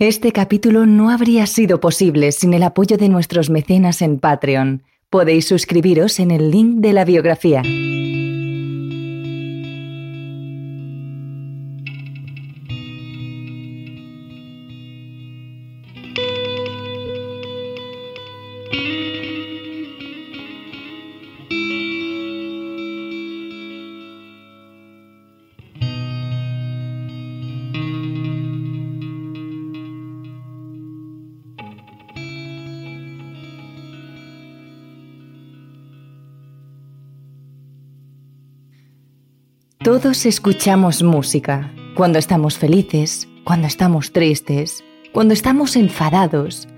Este 0.00 0.30
capítulo 0.30 0.86
no 0.86 1.10
habría 1.10 1.44
sido 1.48 1.80
posible 1.80 2.30
sin 2.30 2.54
el 2.54 2.62
apoyo 2.62 2.96
de 2.96 3.08
nuestros 3.08 3.50
mecenas 3.50 4.00
en 4.00 4.20
Patreon. 4.20 4.84
Podéis 5.10 5.48
suscribiros 5.48 6.20
en 6.20 6.30
el 6.30 6.52
link 6.52 6.76
de 6.76 6.92
la 6.92 7.04
biografía. 7.04 7.62
Todos 40.00 40.26
escuchamos 40.26 41.02
música, 41.02 41.72
cuando 41.96 42.20
estamos 42.20 42.56
felices, 42.56 43.26
cuando 43.42 43.66
estamos 43.66 44.12
tristes, 44.12 44.84
cuando 45.12 45.34
estamos 45.34 45.74
enfadados. 45.74 46.68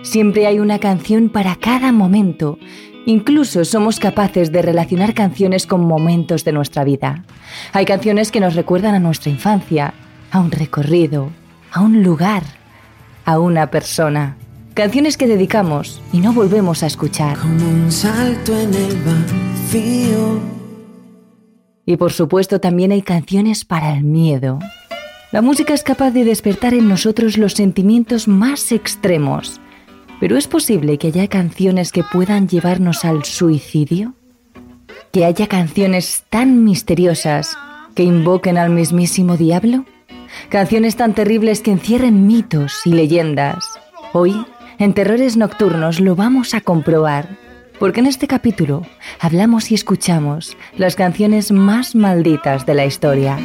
Siempre 0.00 0.46
hay 0.46 0.60
una 0.60 0.78
canción 0.78 1.28
para 1.28 1.56
cada 1.56 1.92
momento. 1.92 2.58
Incluso 3.04 3.66
somos 3.66 4.00
capaces 4.00 4.50
de 4.50 4.62
relacionar 4.62 5.12
canciones 5.12 5.66
con 5.66 5.84
momentos 5.84 6.42
de 6.42 6.52
nuestra 6.52 6.82
vida. 6.82 7.26
Hay 7.74 7.84
canciones 7.84 8.32
que 8.32 8.40
nos 8.40 8.54
recuerdan 8.54 8.94
a 8.94 8.98
nuestra 8.98 9.30
infancia, 9.30 9.92
a 10.30 10.40
un 10.40 10.50
recorrido, 10.50 11.28
a 11.72 11.82
un 11.82 12.02
lugar, 12.02 12.44
a 13.26 13.38
una 13.40 13.70
persona. 13.70 14.38
Canciones 14.72 15.18
que 15.18 15.26
dedicamos 15.26 16.00
y 16.14 16.20
no 16.20 16.32
volvemos 16.32 16.82
a 16.82 16.86
escuchar. 16.86 17.36
Como 17.36 17.68
un 17.68 17.92
salto 17.92 18.58
en 18.58 18.72
el 18.72 18.96
vacío 19.02 20.59
y 21.90 21.96
por 21.96 22.12
supuesto 22.12 22.60
también 22.60 22.92
hay 22.92 23.02
canciones 23.02 23.64
para 23.64 23.96
el 23.96 24.04
miedo. 24.04 24.60
La 25.32 25.42
música 25.42 25.74
es 25.74 25.82
capaz 25.82 26.12
de 26.12 26.24
despertar 26.24 26.72
en 26.72 26.88
nosotros 26.88 27.36
los 27.36 27.54
sentimientos 27.54 28.28
más 28.28 28.70
extremos. 28.70 29.60
Pero 30.20 30.36
¿es 30.36 30.46
posible 30.46 30.98
que 30.98 31.08
haya 31.08 31.26
canciones 31.26 31.90
que 31.90 32.04
puedan 32.04 32.48
llevarnos 32.48 33.04
al 33.04 33.24
suicidio? 33.24 34.14
¿Que 35.10 35.24
haya 35.24 35.48
canciones 35.48 36.22
tan 36.30 36.62
misteriosas 36.62 37.58
que 37.96 38.04
invoquen 38.04 38.56
al 38.56 38.70
mismísimo 38.70 39.36
diablo? 39.36 39.84
Canciones 40.48 40.94
tan 40.94 41.12
terribles 41.12 41.60
que 41.60 41.72
encierren 41.72 42.28
mitos 42.28 42.86
y 42.86 42.92
leyendas. 42.92 43.64
Hoy, 44.12 44.46
en 44.78 44.94
Terrores 44.94 45.36
Nocturnos, 45.36 45.98
lo 45.98 46.14
vamos 46.14 46.54
a 46.54 46.60
comprobar 46.60 47.49
porque 47.80 48.00
en 48.00 48.06
este 48.06 48.28
capítulo 48.28 48.86
hablamos 49.18 49.72
y 49.72 49.74
escuchamos 49.74 50.56
las 50.76 50.94
canciones 50.94 51.50
más 51.50 51.94
malditas 51.94 52.66
de 52.66 52.74
la 52.74 52.84
historia. 52.84 53.38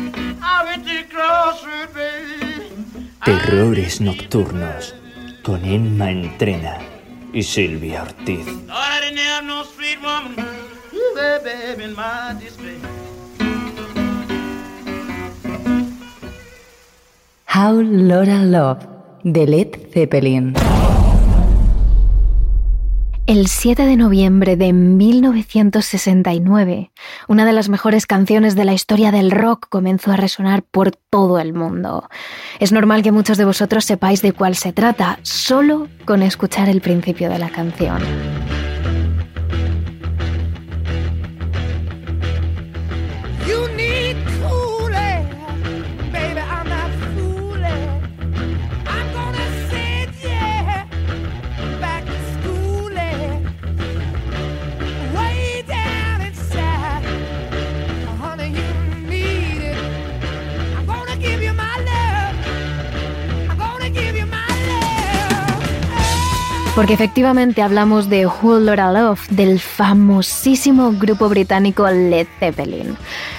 Terrores 3.23 4.01
nocturnos 4.01 4.93
con 5.41 5.63
Emma 5.63 6.11
Entrena 6.11 6.77
y 7.33 7.41
Silvia 7.41 8.03
Ortiz. 8.03 8.45
How 17.55 17.81
Laura 17.81 18.43
Love 18.43 18.85
de 19.23 19.47
Led 19.47 19.69
Zeppelin. 19.93 20.53
El 23.27 23.47
7 23.47 23.87
de 23.87 23.95
noviembre 23.95 24.55
de 24.55 24.71
1969, 24.71 26.91
una 27.27 27.43
de 27.43 27.53
las 27.53 27.69
mejores 27.69 28.05
canciones 28.05 28.55
de 28.55 28.65
la 28.65 28.73
historia 28.73 29.11
del 29.11 29.31
rock 29.31 29.65
comenzó 29.67 30.11
a 30.11 30.15
resonar 30.15 30.61
por 30.61 30.91
todo 30.91 31.39
el 31.39 31.51
mundo. 31.51 32.07
Es 32.59 32.71
normal 32.71 33.01
que 33.01 33.11
muchos 33.11 33.39
de 33.39 33.45
vosotros 33.45 33.83
sepáis 33.83 34.21
de 34.21 34.31
cuál 34.31 34.55
se 34.55 34.73
trata, 34.73 35.17
solo 35.23 35.87
con 36.05 36.21
escuchar 36.21 36.69
el 36.69 36.81
principio 36.81 37.31
de 37.31 37.39
la 37.39 37.49
canción. 37.49 37.97
Porque 66.75 66.93
efectivamente 66.93 67.61
hablamos 67.61 68.09
de 68.09 68.25
Whole 68.25 68.65
Lotta 68.65 68.91
Love, 68.91 69.29
del 69.29 69.61
famosísimo 69.61 70.91
grupo 70.91 71.29
británico 71.29 71.89
Led 71.89 72.27
Zeppelin. 72.37 72.97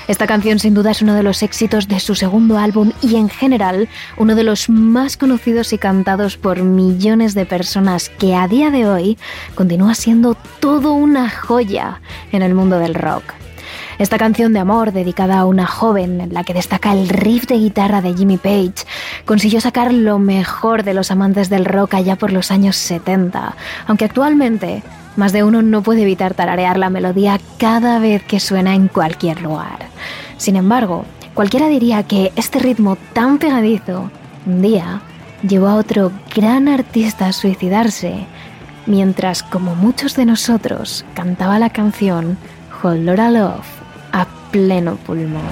Esta 0.08 0.26
canción 0.26 0.58
sin 0.58 0.72
duda 0.72 0.92
es 0.92 1.02
uno 1.02 1.12
de 1.12 1.22
los 1.22 1.42
éxitos 1.42 1.86
de 1.86 2.00
su 2.00 2.14
segundo 2.14 2.56
álbum 2.56 2.92
y 3.02 3.16
en 3.16 3.28
general 3.28 3.90
uno 4.16 4.36
de 4.36 4.42
los 4.42 4.70
más 4.70 5.18
conocidos 5.18 5.74
y 5.74 5.78
cantados 5.78 6.38
por 6.38 6.62
millones 6.62 7.34
de 7.34 7.44
personas 7.44 8.08
que 8.08 8.34
a 8.34 8.48
día 8.48 8.70
de 8.70 8.88
hoy 8.88 9.18
continúa 9.54 9.94
siendo 9.94 10.34
todo 10.58 10.94
una 10.94 11.28
joya 11.28 12.00
en 12.32 12.40
el 12.40 12.54
mundo 12.54 12.78
del 12.78 12.94
rock. 12.94 13.34
Esta 13.98 14.18
canción 14.18 14.52
de 14.52 14.58
amor, 14.58 14.92
dedicada 14.92 15.38
a 15.38 15.46
una 15.46 15.66
joven 15.66 16.20
en 16.20 16.34
la 16.34 16.44
que 16.44 16.52
destaca 16.52 16.92
el 16.92 17.08
riff 17.08 17.46
de 17.46 17.56
guitarra 17.56 18.02
de 18.02 18.12
Jimmy 18.12 18.36
Page, 18.36 18.84
consiguió 19.24 19.58
sacar 19.62 19.94
lo 19.94 20.18
mejor 20.18 20.82
de 20.82 20.92
los 20.92 21.10
amantes 21.10 21.48
del 21.48 21.64
rock 21.64 21.94
allá 21.94 22.16
por 22.16 22.30
los 22.30 22.50
años 22.50 22.76
70, 22.76 23.56
aunque 23.86 24.04
actualmente 24.04 24.82
más 25.16 25.32
de 25.32 25.44
uno 25.44 25.62
no 25.62 25.82
puede 25.82 26.02
evitar 26.02 26.34
tararear 26.34 26.76
la 26.76 26.90
melodía 26.90 27.40
cada 27.56 27.98
vez 27.98 28.22
que 28.22 28.38
suena 28.38 28.74
en 28.74 28.88
cualquier 28.88 29.40
lugar. 29.40 29.78
Sin 30.36 30.56
embargo, 30.56 31.06
cualquiera 31.32 31.68
diría 31.68 32.02
que 32.02 32.32
este 32.36 32.58
ritmo 32.58 32.98
tan 33.14 33.38
pegadizo 33.38 34.10
un 34.44 34.60
día 34.60 35.00
llevó 35.48 35.68
a 35.68 35.76
otro 35.76 36.12
gran 36.34 36.68
artista 36.68 37.28
a 37.28 37.32
suicidarse, 37.32 38.26
mientras 38.84 39.42
como 39.42 39.74
muchos 39.74 40.16
de 40.16 40.26
nosotros 40.26 41.06
cantaba 41.14 41.58
la 41.58 41.70
canción 41.70 42.36
Hold 42.82 43.06
Love 43.06 43.20
a 43.20 43.30
pleno 44.50 44.96
pulmón. 44.96 45.42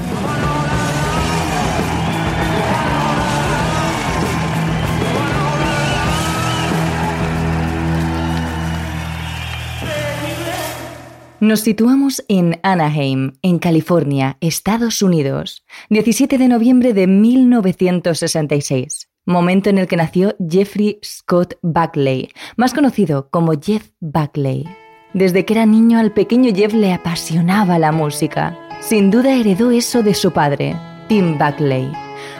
Nos 11.44 11.60
situamos 11.60 12.24
en 12.28 12.58
Anaheim, 12.62 13.32
en 13.42 13.58
California, 13.58 14.38
Estados 14.40 15.02
Unidos, 15.02 15.66
17 15.90 16.38
de 16.38 16.48
noviembre 16.48 16.94
de 16.94 17.06
1966, 17.06 19.10
momento 19.26 19.68
en 19.68 19.76
el 19.76 19.86
que 19.86 19.98
nació 19.98 20.36
Jeffrey 20.48 20.98
Scott 21.04 21.58
Buckley, 21.60 22.30
más 22.56 22.72
conocido 22.72 23.28
como 23.28 23.60
Jeff 23.60 23.90
Buckley. 24.00 24.64
Desde 25.12 25.44
que 25.44 25.52
era 25.52 25.66
niño 25.66 25.98
al 25.98 26.12
pequeño 26.12 26.50
Jeff 26.54 26.72
le 26.72 26.94
apasionaba 26.94 27.78
la 27.78 27.92
música. 27.92 28.63
Sin 28.84 29.10
duda 29.10 29.34
heredó 29.34 29.70
eso 29.70 30.02
de 30.02 30.12
su 30.12 30.30
padre, 30.30 30.76
Tim 31.08 31.38
Buckley, 31.38 31.90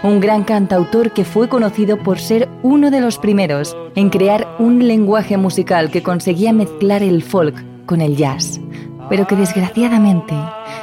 un 0.03 0.21
gran 0.21 0.45
cantautor 0.45 1.13
que 1.13 1.25
fue 1.25 1.49
conocido 1.49 1.99
por 2.03 2.19
ser 2.19 2.51
uno 2.63 2.91
de 2.91 3.01
los 3.01 3.17
primeros 3.17 3.75
en 3.95 4.11
crear 4.11 4.47
un 4.59 4.87
lenguaje 4.87 5.39
musical 5.39 5.91
que 5.91 6.03
conseguía 6.03 6.53
mezclar 6.53 7.03
el 7.03 7.23
folk 7.23 7.87
con 7.87 8.03
el 8.03 8.15
jazz, 8.19 8.61
pero 9.09 9.27
que 9.27 9.37
desgraciadamente, 9.37 10.35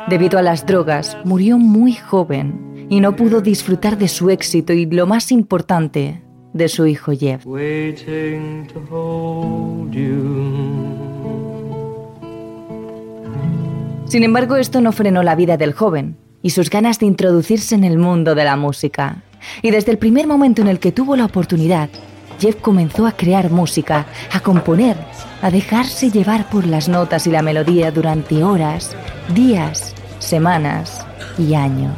debido 0.07 0.39
a 0.39 0.41
las 0.41 0.65
drogas, 0.65 1.15
murió 1.25 1.59
muy 1.59 1.93
joven 1.93 2.87
y 2.89 2.99
no 2.99 3.15
pudo 3.15 3.41
disfrutar 3.41 3.99
de 3.99 4.07
su 4.07 4.31
éxito 4.31 4.73
y 4.73 4.87
lo 4.87 5.05
más 5.05 5.31
importante, 5.31 6.23
de 6.53 6.69
su 6.69 6.87
hijo 6.87 7.11
Jeff. 7.11 7.45
Sin 14.11 14.23
embargo, 14.23 14.57
esto 14.57 14.81
no 14.81 14.91
frenó 14.91 15.23
la 15.23 15.35
vida 15.35 15.55
del 15.55 15.71
joven 15.71 16.17
y 16.41 16.49
sus 16.49 16.69
ganas 16.69 16.99
de 16.99 17.05
introducirse 17.05 17.75
en 17.75 17.85
el 17.85 17.97
mundo 17.97 18.35
de 18.35 18.43
la 18.43 18.57
música. 18.57 19.23
Y 19.61 19.71
desde 19.71 19.93
el 19.93 19.97
primer 19.97 20.27
momento 20.27 20.61
en 20.61 20.67
el 20.67 20.79
que 20.79 20.91
tuvo 20.91 21.15
la 21.15 21.23
oportunidad, 21.23 21.87
Jeff 22.37 22.57
comenzó 22.57 23.07
a 23.07 23.13
crear 23.13 23.51
música, 23.51 24.05
a 24.33 24.41
componer, 24.41 24.97
a 25.41 25.49
dejarse 25.49 26.11
llevar 26.11 26.49
por 26.49 26.67
las 26.67 26.89
notas 26.89 27.25
y 27.25 27.31
la 27.31 27.41
melodía 27.41 27.89
durante 27.89 28.43
horas, 28.43 28.97
días, 29.33 29.95
semanas 30.19 31.07
y 31.37 31.53
años. 31.53 31.95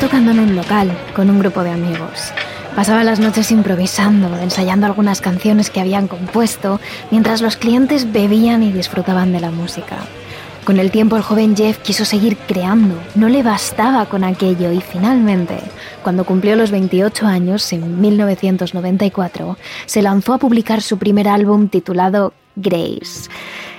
Tocando 0.00 0.32
en 0.32 0.40
un 0.40 0.56
local 0.56 0.90
con 1.14 1.30
un 1.30 1.38
grupo 1.38 1.62
de 1.62 1.70
amigos. 1.70 2.32
Pasaba 2.74 3.04
las 3.04 3.20
noches 3.20 3.52
improvisando, 3.52 4.36
ensayando 4.38 4.86
algunas 4.86 5.20
canciones 5.20 5.70
que 5.70 5.80
habían 5.80 6.08
compuesto, 6.08 6.80
mientras 7.12 7.40
los 7.40 7.56
clientes 7.56 8.10
bebían 8.10 8.64
y 8.64 8.72
disfrutaban 8.72 9.32
de 9.32 9.40
la 9.40 9.52
música. 9.52 9.98
Con 10.64 10.80
el 10.80 10.90
tiempo 10.90 11.16
el 11.16 11.22
joven 11.22 11.54
Jeff 11.54 11.78
quiso 11.78 12.04
seguir 12.04 12.36
creando, 12.36 12.96
no 13.14 13.28
le 13.28 13.44
bastaba 13.44 14.06
con 14.06 14.24
aquello 14.24 14.72
y 14.72 14.80
finalmente, 14.80 15.58
cuando 16.02 16.24
cumplió 16.24 16.56
los 16.56 16.72
28 16.72 17.26
años, 17.26 17.72
en 17.72 18.00
1994, 18.00 19.56
se 19.86 20.02
lanzó 20.02 20.34
a 20.34 20.38
publicar 20.38 20.82
su 20.82 20.98
primer 20.98 21.28
álbum 21.28 21.68
titulado 21.68 22.34
Grace. 22.56 23.30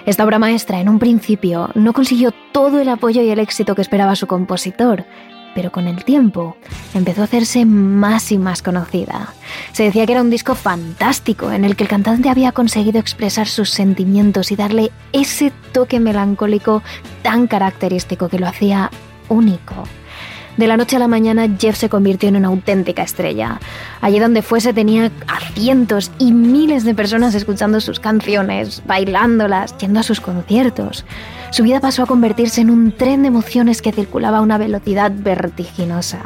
Esta 0.06 0.24
obra 0.24 0.39
maestra 0.39 0.80
en 0.80 0.89
un 0.89 1.00
principio 1.00 1.69
no 1.75 1.92
consiguió 1.92 2.31
todo 2.51 2.80
el 2.80 2.89
apoyo 2.89 3.21
y 3.21 3.30
el 3.30 3.39
éxito 3.39 3.75
que 3.75 3.81
esperaba 3.81 4.16
su 4.16 4.27
compositor, 4.27 5.06
pero 5.55 5.71
con 5.71 5.88
el 5.88 6.03
tiempo 6.03 6.57
empezó 6.94 7.21
a 7.21 7.25
hacerse 7.25 7.65
más 7.65 8.31
y 8.31 8.38
más 8.38 8.61
conocida. 8.61 9.33
Se 9.71 9.83
decía 9.83 10.05
que 10.05 10.13
era 10.13 10.21
un 10.21 10.29
disco 10.29 10.55
fantástico 10.55 11.51
en 11.51 11.65
el 11.65 11.75
que 11.75 11.83
el 11.83 11.89
cantante 11.89 12.29
había 12.29 12.51
conseguido 12.51 13.00
expresar 13.00 13.47
sus 13.47 13.69
sentimientos 13.69 14.51
y 14.51 14.55
darle 14.55 14.91
ese 15.11 15.51
toque 15.71 16.00
melancólico 16.00 16.83
tan 17.21 17.47
característico 17.47 18.29
que 18.29 18.39
lo 18.39 18.47
hacía 18.47 18.89
único. 19.29 19.83
De 20.57 20.67
la 20.67 20.77
noche 20.77 20.97
a 20.97 21.00
la 21.00 21.07
mañana, 21.07 21.47
Jeff 21.57 21.77
se 21.77 21.89
convirtió 21.89 22.29
en 22.29 22.35
una 22.35 22.50
auténtica 22.50 23.01
estrella. 23.01 23.59
Allí 24.01 24.19
donde 24.19 24.44
fuese 24.44 24.71
tenía 24.71 25.11
a 25.27 25.39
cientos 25.53 26.11
y 26.19 26.31
miles 26.31 26.83
de 26.83 26.94
personas 26.94 27.33
escuchando 27.33 27.81
sus 27.81 28.00
canciones, 28.00 28.83
bailándolas, 28.85 29.75
yendo 29.79 30.00
a 30.00 30.03
sus 30.03 30.21
conciertos. 30.21 31.05
Su 31.50 31.63
vida 31.63 31.79
pasó 31.79 32.03
a 32.03 32.05
convertirse 32.07 32.61
en 32.61 32.69
un 32.69 32.91
tren 32.91 33.23
de 33.23 33.29
emociones 33.29 33.81
que 33.81 33.91
circulaba 33.91 34.38
a 34.38 34.41
una 34.41 34.59
velocidad 34.59 35.11
vertiginosa. 35.11 36.19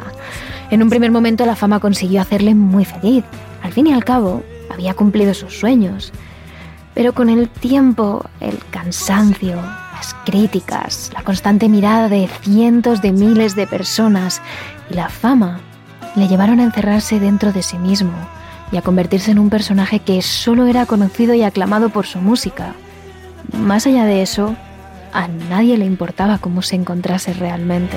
En 0.70 0.82
un 0.82 0.90
primer 0.90 1.10
momento 1.10 1.46
la 1.46 1.56
fama 1.56 1.80
consiguió 1.80 2.20
hacerle 2.20 2.54
muy 2.54 2.84
feliz. 2.84 3.24
Al 3.62 3.72
fin 3.72 3.86
y 3.86 3.94
al 3.94 4.04
cabo, 4.04 4.42
había 4.70 4.92
cumplido 4.92 5.32
sus 5.32 5.58
sueños. 5.58 6.12
Pero 6.92 7.14
con 7.14 7.30
el 7.30 7.48
tiempo, 7.48 8.26
el 8.40 8.58
cansancio, 8.70 9.58
las 9.98 10.14
críticas, 10.24 11.10
la 11.12 11.24
constante 11.24 11.68
mirada 11.68 12.08
de 12.08 12.28
cientos 12.42 13.02
de 13.02 13.10
miles 13.10 13.56
de 13.56 13.66
personas 13.66 14.40
y 14.90 14.94
la 14.94 15.08
fama 15.08 15.58
le 16.14 16.28
llevaron 16.28 16.60
a 16.60 16.64
encerrarse 16.64 17.18
dentro 17.18 17.52
de 17.52 17.64
sí 17.64 17.78
mismo 17.78 18.12
y 18.70 18.76
a 18.76 18.82
convertirse 18.82 19.32
en 19.32 19.40
un 19.40 19.50
personaje 19.50 19.98
que 19.98 20.22
solo 20.22 20.66
era 20.66 20.86
conocido 20.86 21.34
y 21.34 21.42
aclamado 21.42 21.88
por 21.88 22.06
su 22.06 22.20
música. 22.20 22.74
Más 23.58 23.88
allá 23.88 24.04
de 24.04 24.22
eso, 24.22 24.54
a 25.12 25.26
nadie 25.26 25.76
le 25.76 25.84
importaba 25.84 26.38
cómo 26.38 26.62
se 26.62 26.76
encontrase 26.76 27.32
realmente. 27.32 27.96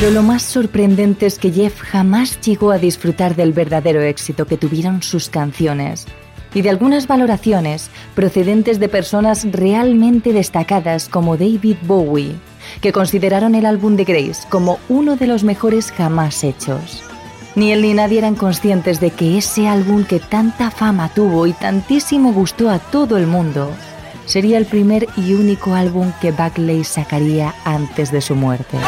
Pero 0.00 0.12
lo 0.12 0.22
más 0.22 0.44
sorprendente 0.44 1.26
es 1.26 1.40
que 1.40 1.50
Jeff 1.50 1.80
jamás 1.80 2.40
llegó 2.42 2.70
a 2.70 2.78
disfrutar 2.78 3.34
del 3.34 3.52
verdadero 3.52 4.00
éxito 4.00 4.46
que 4.46 4.56
tuvieron 4.56 5.02
sus 5.02 5.28
canciones 5.28 6.06
y 6.54 6.62
de 6.62 6.70
algunas 6.70 7.08
valoraciones 7.08 7.90
procedentes 8.14 8.78
de 8.78 8.88
personas 8.88 9.44
realmente 9.50 10.32
destacadas 10.32 11.08
como 11.08 11.36
David 11.36 11.78
Bowie, 11.82 12.36
que 12.80 12.92
consideraron 12.92 13.56
el 13.56 13.66
álbum 13.66 13.96
de 13.96 14.04
Grace 14.04 14.46
como 14.48 14.78
uno 14.88 15.16
de 15.16 15.26
los 15.26 15.42
mejores 15.42 15.90
jamás 15.90 16.44
hechos. 16.44 17.02
Ni 17.56 17.72
él 17.72 17.82
ni 17.82 17.92
nadie 17.92 18.18
eran 18.18 18.36
conscientes 18.36 19.00
de 19.00 19.10
que 19.10 19.36
ese 19.36 19.66
álbum 19.66 20.04
que 20.04 20.20
tanta 20.20 20.70
fama 20.70 21.08
tuvo 21.12 21.44
y 21.48 21.54
tantísimo 21.54 22.32
gustó 22.32 22.70
a 22.70 22.78
todo 22.78 23.16
el 23.16 23.26
mundo 23.26 23.72
sería 24.26 24.58
el 24.58 24.66
primer 24.66 25.08
y 25.16 25.32
único 25.32 25.74
álbum 25.74 26.12
que 26.20 26.30
Buckley 26.30 26.84
sacaría 26.84 27.52
antes 27.64 28.12
de 28.12 28.20
su 28.20 28.36
muerte. 28.36 28.78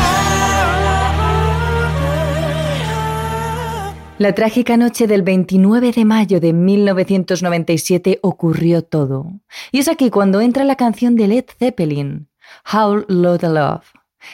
La 4.20 4.34
trágica 4.34 4.76
noche 4.76 5.06
del 5.06 5.22
29 5.22 5.92
de 5.92 6.04
mayo 6.04 6.40
de 6.40 6.52
1997 6.52 8.18
ocurrió 8.20 8.82
todo. 8.82 9.32
Y 9.72 9.78
es 9.78 9.88
aquí 9.88 10.10
cuando 10.10 10.42
entra 10.42 10.64
la 10.64 10.76
canción 10.76 11.16
de 11.16 11.26
Led 11.26 11.46
Zeppelin, 11.58 12.28
How 12.70 13.06
Low 13.08 13.38
Love, 13.40 13.86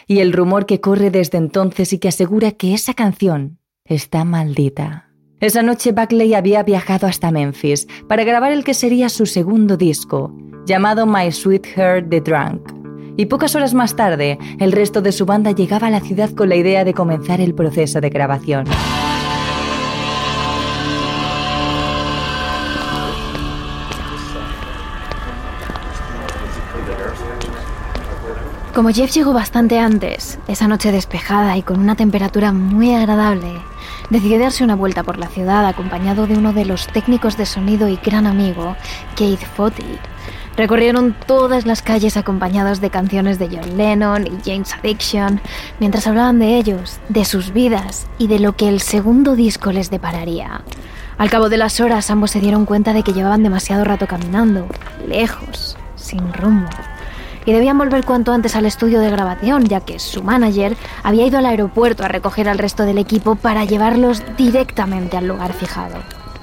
y 0.08 0.18
el 0.18 0.32
rumor 0.32 0.66
que 0.66 0.80
corre 0.80 1.12
desde 1.12 1.38
entonces 1.38 1.92
y 1.92 1.98
que 2.00 2.08
asegura 2.08 2.50
que 2.50 2.74
esa 2.74 2.94
canción 2.94 3.60
está 3.84 4.24
maldita. 4.24 5.08
Esa 5.38 5.62
noche 5.62 5.92
Buckley 5.92 6.34
había 6.34 6.64
viajado 6.64 7.06
hasta 7.06 7.30
Memphis 7.30 7.86
para 8.08 8.24
grabar 8.24 8.50
el 8.50 8.64
que 8.64 8.74
sería 8.74 9.08
su 9.08 9.24
segundo 9.24 9.76
disco, 9.76 10.36
llamado 10.66 11.06
My 11.06 11.30
Sweetheart 11.30 12.10
the 12.10 12.20
Drunk. 12.20 12.72
Y 13.16 13.26
pocas 13.26 13.54
horas 13.54 13.72
más 13.72 13.94
tarde, 13.94 14.36
el 14.58 14.72
resto 14.72 15.00
de 15.00 15.12
su 15.12 15.26
banda 15.26 15.52
llegaba 15.52 15.86
a 15.86 15.90
la 15.90 16.00
ciudad 16.00 16.30
con 16.30 16.48
la 16.48 16.56
idea 16.56 16.84
de 16.84 16.92
comenzar 16.92 17.40
el 17.40 17.54
proceso 17.54 18.00
de 18.00 18.10
grabación. 18.10 18.66
Como 28.76 28.90
Jeff 28.90 29.10
llegó 29.12 29.32
bastante 29.32 29.78
antes, 29.78 30.38
esa 30.48 30.68
noche 30.68 30.92
despejada 30.92 31.56
y 31.56 31.62
con 31.62 31.80
una 31.80 31.96
temperatura 31.96 32.52
muy 32.52 32.94
agradable, 32.94 33.54
decidió 34.10 34.38
darse 34.38 34.64
una 34.64 34.76
vuelta 34.76 35.02
por 35.02 35.16
la 35.16 35.28
ciudad 35.28 35.64
acompañado 35.64 36.26
de 36.26 36.36
uno 36.36 36.52
de 36.52 36.66
los 36.66 36.86
técnicos 36.88 37.38
de 37.38 37.46
sonido 37.46 37.88
y 37.88 37.96
gran 37.96 38.26
amigo, 38.26 38.76
Keith 39.14 39.40
Footy. 39.56 39.98
Recorrieron 40.58 41.16
todas 41.26 41.64
las 41.64 41.80
calles 41.80 42.18
acompañados 42.18 42.82
de 42.82 42.90
canciones 42.90 43.38
de 43.38 43.48
John 43.48 43.78
Lennon 43.78 44.26
y 44.26 44.38
James 44.44 44.74
Addiction, 44.74 45.40
mientras 45.80 46.06
hablaban 46.06 46.38
de 46.38 46.58
ellos, 46.58 47.00
de 47.08 47.24
sus 47.24 47.54
vidas 47.54 48.06
y 48.18 48.26
de 48.26 48.40
lo 48.40 48.56
que 48.56 48.68
el 48.68 48.82
segundo 48.82 49.36
disco 49.36 49.72
les 49.72 49.88
depararía. 49.88 50.60
Al 51.16 51.30
cabo 51.30 51.48
de 51.48 51.56
las 51.56 51.80
horas 51.80 52.10
ambos 52.10 52.32
se 52.32 52.40
dieron 52.40 52.66
cuenta 52.66 52.92
de 52.92 53.02
que 53.02 53.14
llevaban 53.14 53.42
demasiado 53.42 53.84
rato 53.84 54.06
caminando, 54.06 54.66
lejos, 55.08 55.78
sin 55.94 56.30
rumbo 56.34 56.68
y 57.46 57.52
debían 57.52 57.78
volver 57.78 58.04
cuanto 58.04 58.32
antes 58.32 58.56
al 58.56 58.66
estudio 58.66 59.00
de 59.00 59.10
grabación, 59.10 59.64
ya 59.64 59.80
que 59.80 59.98
su 59.98 60.22
manager 60.22 60.76
había 61.02 61.26
ido 61.26 61.38
al 61.38 61.46
aeropuerto 61.46 62.04
a 62.04 62.08
recoger 62.08 62.48
al 62.48 62.58
resto 62.58 62.84
del 62.84 62.98
equipo 62.98 63.36
para 63.36 63.64
llevarlos 63.64 64.22
directamente 64.36 65.16
al 65.16 65.28
lugar 65.28 65.52
fijado. 65.54 65.96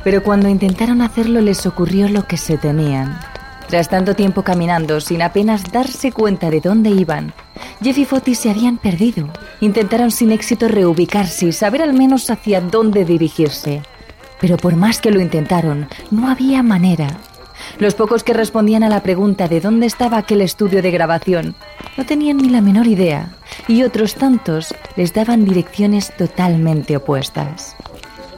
Pero 0.04 0.24
cuando 0.24 0.50
intentaron 0.50 1.02
hacerlo 1.02 1.42
les 1.42 1.66
ocurrió 1.66 2.10
lo 2.10 2.26
que 2.26 2.38
se 2.38 2.58
temían. 2.58 3.20
Tras 3.68 3.90
tanto 3.90 4.16
tiempo 4.16 4.44
caminando, 4.44 5.00
sin 5.02 5.22
apenas 5.22 5.72
darse 5.72 6.12
cuenta 6.12 6.50
de 6.50 6.62
dónde 6.62 6.90
iban, 6.90 7.34
Jeff 7.82 7.98
y 7.98 8.06
Foti 8.06 8.36
se 8.36 8.50
habían 8.50 8.78
perdido. 8.78 9.30
Intentaron 9.62 10.12
sin 10.12 10.32
éxito 10.32 10.68
reubicarse 10.68 11.48
y 11.48 11.52
saber 11.52 11.82
al 11.82 11.94
menos 11.94 12.30
hacia 12.30 12.62
dónde 12.62 13.06
dirigirse. 13.06 13.82
Pero 14.40 14.58
por 14.58 14.76
más 14.76 15.00
que 15.00 15.12
lo 15.12 15.22
intentaron, 15.22 15.88
no 16.12 16.30
había 16.30 16.62
manera. 16.64 17.18
Los 17.80 17.96
pocos 17.96 18.24
que 18.24 18.34
respondían 18.34 18.84
a 18.84 18.90
la 18.90 19.02
pregunta 19.02 19.48
de 19.48 19.60
dónde 19.60 19.88
estaba 19.88 20.18
aquel 20.18 20.42
estudio 20.42 20.82
de 20.82 20.92
grabación 20.92 21.56
no 21.98 22.06
tenían 22.06 22.38
ni 22.38 22.50
la 22.50 22.62
menor 22.62 22.88
idea 22.88 23.36
y 23.68 23.84
otros 23.84 24.16
tantos 24.16 24.74
les 24.96 25.14
daban 25.14 25.46
direcciones 25.46 26.16
totalmente 26.16 26.96
opuestas. 26.98 27.76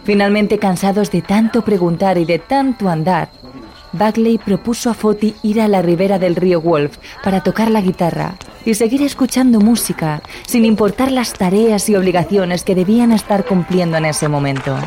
Finalmente, 0.04 0.60
cansados 0.60 1.12
de 1.12 1.22
tanto 1.22 1.64
preguntar 1.64 2.18
y 2.18 2.26
de 2.26 2.40
tanto 2.40 2.90
andar, 2.90 3.30
Buckley 3.92 4.38
propuso 4.38 4.90
a 4.90 4.94
Foti 4.94 5.36
ir 5.42 5.62
a 5.62 5.68
la 5.68 5.82
ribera 5.82 6.20
del 6.20 6.36
río 6.36 6.62
Wolf 6.62 6.98
para 7.24 7.42
tocar 7.42 7.72
la 7.72 7.82
guitarra 7.82 8.36
y 8.66 8.74
seguir 8.74 9.02
escuchando 9.02 9.60
música 9.60 10.22
sin 10.46 10.66
importar 10.66 11.12
las 11.12 11.34
tareas 11.34 11.90
y 11.90 11.96
obligaciones 11.96 12.64
que 12.64 12.76
debían 12.76 13.12
estar 13.12 13.46
cumpliendo 13.46 13.98
en 13.98 14.06
ese 14.06 14.28
momento. 14.28 14.78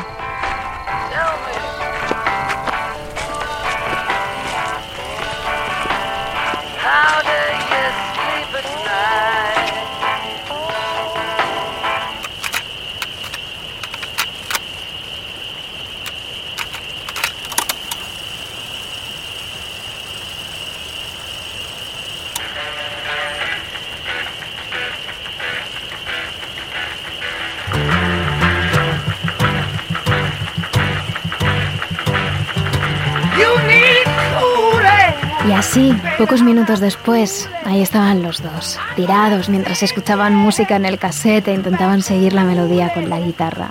Pocos 36.19 36.43
minutos 36.43 36.81
después, 36.81 37.49
ahí 37.63 37.81
estaban 37.81 38.21
los 38.21 38.43
dos, 38.43 38.77
tirados 38.97 39.47
mientras 39.47 39.81
escuchaban 39.83 40.35
música 40.35 40.75
en 40.75 40.83
el 40.83 40.99
cassette 40.99 41.47
e 41.47 41.53
intentaban 41.53 42.01
seguir 42.01 42.33
la 42.33 42.43
melodía 42.43 42.93
con 42.93 43.09
la 43.09 43.21
guitarra. 43.21 43.69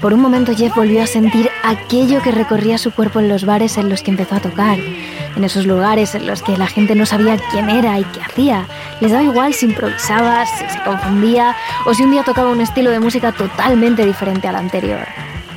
Por 0.00 0.14
un 0.14 0.20
momento 0.20 0.54
Jeff 0.54 0.76
volvió 0.76 1.02
a 1.02 1.08
sentir 1.08 1.50
aquello 1.64 2.22
que 2.22 2.30
recorría 2.30 2.78
su 2.78 2.92
cuerpo 2.92 3.18
en 3.18 3.28
los 3.28 3.44
bares 3.44 3.78
en 3.78 3.88
los 3.88 4.04
que 4.04 4.12
empezó 4.12 4.36
a 4.36 4.40
tocar, 4.40 4.78
en 4.78 5.42
esos 5.42 5.66
lugares 5.66 6.14
en 6.14 6.24
los 6.28 6.40
que 6.40 6.56
la 6.56 6.68
gente 6.68 6.94
no 6.94 7.04
sabía 7.04 7.36
quién 7.50 7.68
era 7.68 7.98
y 7.98 8.04
qué 8.04 8.20
hacía. 8.20 8.64
Les 9.00 9.10
daba 9.10 9.24
igual 9.24 9.52
si 9.52 9.66
improvisaba, 9.66 10.46
si 10.46 10.64
se 10.68 10.84
confundía 10.84 11.56
o 11.84 11.94
si 11.94 12.04
un 12.04 12.12
día 12.12 12.22
tocaba 12.22 12.50
un 12.50 12.60
estilo 12.60 12.92
de 12.92 13.00
música 13.00 13.32
totalmente 13.32 14.06
diferente 14.06 14.46
al 14.46 14.54
anterior. 14.54 15.04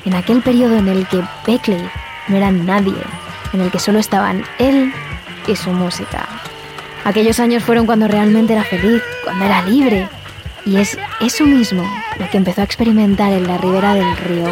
En 0.06 0.16
aquel 0.16 0.42
periodo 0.42 0.76
en 0.76 0.88
el 0.88 1.08
que 1.08 1.22
Beckley 1.46 1.88
no 2.30 2.38
era 2.38 2.50
nadie, 2.50 2.98
en 3.54 3.62
el 3.62 3.70
que 3.70 3.78
solo 3.78 4.00
estaban 4.00 4.44
él 4.58 4.92
y 5.48 5.56
su 5.56 5.72
música. 5.72 6.28
Aquellos 7.04 7.40
años 7.40 7.64
fueron 7.64 7.86
cuando 7.86 8.08
realmente 8.08 8.54
era 8.54 8.64
feliz, 8.64 9.02
cuando 9.24 9.46
era 9.46 9.62
libre. 9.64 10.10
Y 10.66 10.78
es 10.78 10.98
eso 11.22 11.46
mismo 11.46 11.84
lo 12.20 12.30
que 12.30 12.38
empezó 12.38 12.62
a 12.62 12.64
experimentar 12.64 13.32
en 13.32 13.48
la 13.48 13.58
ribera 13.58 13.94
del 13.94 14.18
río 14.18 14.48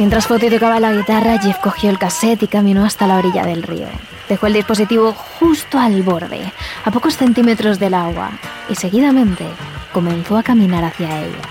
Mientras 0.00 0.26
Foti 0.26 0.48
tocaba 0.48 0.80
la 0.80 0.94
guitarra, 0.94 1.38
Jeff 1.38 1.58
cogió 1.58 1.90
el 1.90 1.98
cassette 1.98 2.44
y 2.44 2.48
caminó 2.48 2.86
hasta 2.86 3.06
la 3.06 3.18
orilla 3.18 3.44
del 3.44 3.62
río. 3.62 3.86
Dejó 4.30 4.46
el 4.46 4.52
dispositivo 4.52 5.12
justo 5.12 5.76
al 5.76 6.04
borde, 6.04 6.52
a 6.84 6.92
pocos 6.92 7.16
centímetros 7.16 7.80
del 7.80 7.94
agua, 7.94 8.30
y 8.68 8.76
seguidamente 8.76 9.44
comenzó 9.92 10.36
a 10.38 10.44
caminar 10.44 10.84
hacia 10.84 11.24
ella. 11.24 11.42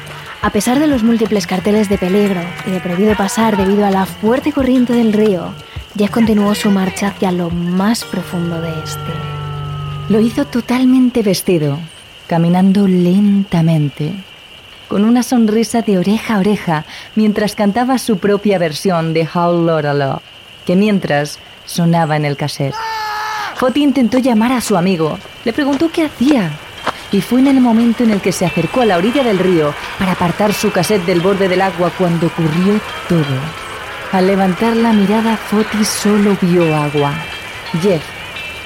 A 0.41 0.49
pesar 0.51 0.79
de 0.79 0.87
los 0.87 1.03
múltiples 1.03 1.45
carteles 1.45 1.89
de 1.89 1.97
peligro 1.97 2.39
y 2.65 2.71
de 2.71 2.79
prohibido 2.79 3.17
pasar 3.17 3.57
debido 3.57 3.85
a 3.85 3.91
la 3.91 4.05
fuerte 4.05 4.53
corriente 4.53 4.93
del 4.93 5.11
río, 5.11 5.53
Jeff 5.97 6.09
continuó 6.09 6.55
su 6.55 6.71
marcha 6.71 7.07
hacia 7.07 7.33
lo 7.33 7.49
más 7.49 8.05
profundo 8.05 8.61
de 8.61 8.69
este. 8.69 9.11
Lo 10.07 10.21
hizo 10.21 10.45
totalmente 10.45 11.21
vestido, 11.21 11.77
caminando 12.27 12.87
lentamente, 12.87 14.23
con 14.87 15.03
una 15.03 15.23
sonrisa 15.23 15.81
de 15.81 15.97
oreja 15.97 16.35
a 16.35 16.39
oreja 16.39 16.85
mientras 17.15 17.55
cantaba 17.55 17.97
su 17.97 18.19
propia 18.19 18.57
versión 18.57 19.13
de 19.13 19.27
How 19.27 19.65
Laura 19.65 19.93
Love, 19.93 20.21
que 20.65 20.77
mientras 20.77 21.39
sonaba 21.69 22.15
en 22.15 22.25
el 22.25 22.35
cassette. 22.35 22.75
Foti 23.55 23.83
intentó 23.83 24.17
llamar 24.17 24.51
a 24.51 24.61
su 24.61 24.75
amigo, 24.75 25.19
le 25.45 25.53
preguntó 25.53 25.91
qué 25.91 26.05
hacía, 26.05 26.51
y 27.11 27.21
fue 27.21 27.39
en 27.39 27.47
el 27.47 27.61
momento 27.61 28.03
en 28.03 28.11
el 28.11 28.21
que 28.21 28.31
se 28.31 28.45
acercó 28.45 28.81
a 28.81 28.85
la 28.85 28.97
orilla 28.97 29.23
del 29.23 29.39
río 29.39 29.73
para 29.97 30.13
apartar 30.13 30.53
su 30.53 30.71
cassette 30.71 31.05
del 31.05 31.21
borde 31.21 31.47
del 31.47 31.61
agua 31.61 31.91
cuando 31.97 32.27
ocurrió 32.27 32.79
todo. 33.07 33.25
Al 34.11 34.27
levantar 34.27 34.75
la 34.75 34.93
mirada, 34.93 35.37
Foti 35.37 35.85
solo 35.85 36.35
vio 36.41 36.75
agua. 36.75 37.13
Jeff 37.81 38.01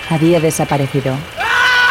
había 0.10 0.40
desaparecido. 0.40 1.16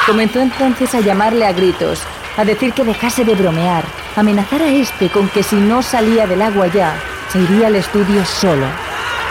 Comenzó 0.06 0.40
entonces 0.40 0.94
a 0.94 1.00
llamarle 1.00 1.46
a 1.46 1.52
gritos, 1.52 2.00
a 2.36 2.44
decir 2.44 2.72
que 2.72 2.84
dejase 2.84 3.24
de 3.24 3.34
bromear, 3.34 3.84
amenazar 4.16 4.62
a 4.62 4.68
este 4.68 5.10
con 5.10 5.28
que 5.28 5.42
si 5.42 5.56
no 5.56 5.82
salía 5.82 6.26
del 6.26 6.42
agua 6.42 6.68
ya, 6.68 6.94
se 7.30 7.40
iría 7.40 7.66
al 7.66 7.76
estudio 7.76 8.24
solo. 8.24 8.66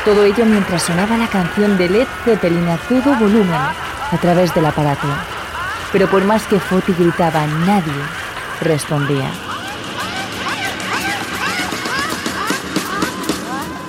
Todo 0.03 0.23
ello 0.23 0.45
mientras 0.47 0.81
sonaba 0.81 1.15
la 1.15 1.27
canción 1.27 1.77
de 1.77 1.87
Led 1.87 2.07
Zeppelin 2.25 2.67
a 2.69 2.77
todo 2.77 3.15
volumen 3.19 3.53
a 3.53 4.17
través 4.19 4.51
del 4.55 4.65
aparato. 4.65 5.07
Pero 5.91 6.09
por 6.09 6.25
más 6.25 6.47
que 6.47 6.59
Foti 6.59 6.91
gritaba, 6.93 7.45
nadie 7.45 7.93
respondía. 8.61 9.31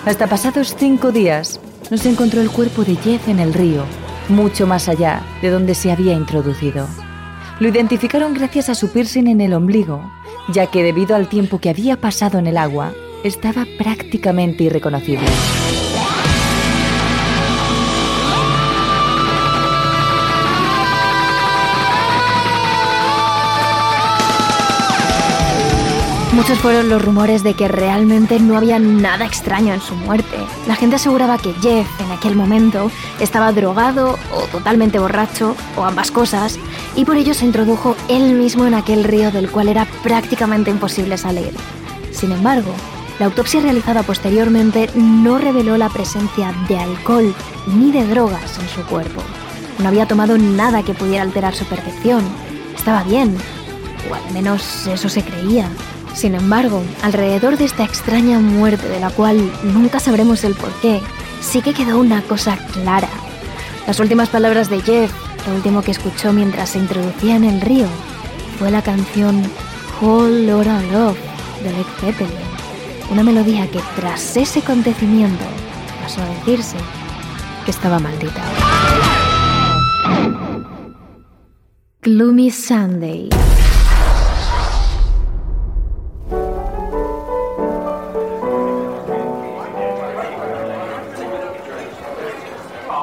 Hasta 0.05 0.27
pasados 0.27 0.75
cinco 0.79 1.13
días, 1.13 1.61
no 1.91 1.97
se 1.97 2.11
encontró 2.11 2.43
el 2.43 2.51
cuerpo 2.51 2.85
de 2.85 2.97
Jeff 2.97 3.29
en 3.29 3.39
el 3.39 3.55
río, 3.55 3.85
mucho 4.29 4.67
más 4.67 4.91
allá 4.91 5.23
de 5.41 5.49
donde 5.49 5.75
se 5.75 5.93
había 5.93 6.13
introducido. 6.13 6.89
Lo 7.59 7.69
identificaron 7.69 8.35
gracias 8.35 8.69
a 8.69 8.75
su 8.75 8.91
piercing 8.93 9.29
en 9.29 9.41
el 9.41 9.55
ombligo, 9.55 10.13
ya 10.49 10.67
que 10.67 10.83
debido 10.83 11.17
al 11.17 11.29
tiempo 11.29 11.59
que 11.59 11.71
había 11.71 11.97
pasado 11.97 12.39
en 12.39 12.49
el 12.49 12.59
agua, 12.59 12.93
estaba 13.25 13.65
prácticamente 13.79 14.65
irreconocible. 14.65 15.29
Muchos 26.33 26.59
fueron 26.61 26.89
los 26.89 27.05
rumores 27.05 27.43
de 27.43 27.53
que 27.53 27.69
realmente 27.69 28.41
no 28.41 28.57
había 28.57 28.79
nada 28.79 29.27
extraño 29.27 29.75
en 29.75 29.83
su 29.83 29.95
muerte. 29.95 30.39
La 30.67 30.75
gente 30.75 30.97
aseguraba 30.97 31.37
que 31.37 31.53
Jeff, 31.61 31.87
en 32.01 32.11
aquel 32.11 32.37
momento, 32.37 32.91
estaba 33.21 33.53
drogado 33.53 34.19
o 34.35 34.41
totalmente 34.47 34.99
borracho, 34.99 35.55
o 35.77 35.85
ambas 35.85 36.11
cosas, 36.11 36.59
y 36.97 37.05
por 37.05 37.17
ello 37.17 37.35
se 37.35 37.45
introdujo 37.45 37.97
él 38.09 38.33
mismo 38.33 38.65
en 38.65 38.73
aquel 38.73 39.05
río 39.05 39.31
del 39.31 39.51
cual 39.51 39.69
era 39.69 39.87
prácticamente 40.03 40.71
imposible 40.71 41.19
salir. 41.19 41.53
Sin 42.13 42.33
embargo, 42.33 42.73
la 43.19 43.27
autopsia 43.27 43.61
realizada 43.61 44.03
posteriormente 44.03 44.89
no 44.95 45.37
reveló 45.37 45.77
la 45.77 45.91
presencia 45.91 46.55
de 46.67 46.79
alcohol 46.79 47.35
ni 47.67 47.93
de 47.93 48.07
drogas 48.07 48.59
en 48.59 48.69
su 48.71 48.81
cuerpo. 48.89 49.21
No 49.81 49.89
había 49.89 50.09
tomado 50.09 50.39
nada 50.39 50.83
que 50.83 50.95
pudiera 50.95 51.23
alterar 51.25 51.55
su 51.55 51.67
percepción. 51.67 52.25
Estaba 52.75 53.03
bien, 53.03 53.37
o 54.11 54.15
al 54.15 54.33
menos 54.33 54.87
eso 54.87 55.11
se 55.11 55.23
creía. 55.23 55.69
Sin 56.15 56.35
embargo, 56.35 56.83
alrededor 57.03 57.57
de 57.57 57.65
esta 57.65 57.85
extraña 57.85 58.39
muerte 58.39 58.89
de 58.89 59.01
la 59.01 59.11
cual 59.11 59.51
nunca 59.65 59.99
sabremos 59.99 60.45
el 60.45 60.55
porqué, 60.55 61.01
sí 61.41 61.63
que 61.63 61.75
quedó 61.75 61.99
una 61.99 62.23
cosa 62.23 62.57
clara. 62.73 63.09
Las 63.87 63.99
últimas 63.99 64.29
palabras 64.29 64.69
de 64.71 64.81
Jeff, 64.83 65.13
lo 65.47 65.55
último 65.55 65.83
que 65.83 65.91
escuchó 65.91 66.33
mientras 66.33 66.71
se 66.71 66.79
introducía 66.79 67.37
en 67.37 67.45
el 67.45 67.61
río, 67.61 67.87
fue 68.59 68.71
la 68.71 68.83
canción 68.83 69.43
Whole 70.01 70.47
Lotta 70.47 70.83
Love 70.93 71.19
de 71.63 71.73
Led 71.73 71.87
Zeppelin. 72.01 72.33
Una 73.11 73.23
melodía 73.23 73.67
que 73.71 73.81
tras 73.97 74.37
ese 74.37 74.61
acontecimiento 74.61 75.45
pasó 76.03 76.23
a 76.23 76.27
decirse 76.27 76.77
que 77.65 77.71
estaba 77.71 77.99
maldita. 77.99 78.43
Gloomy 82.03 82.51
Sunday. 82.51 83.29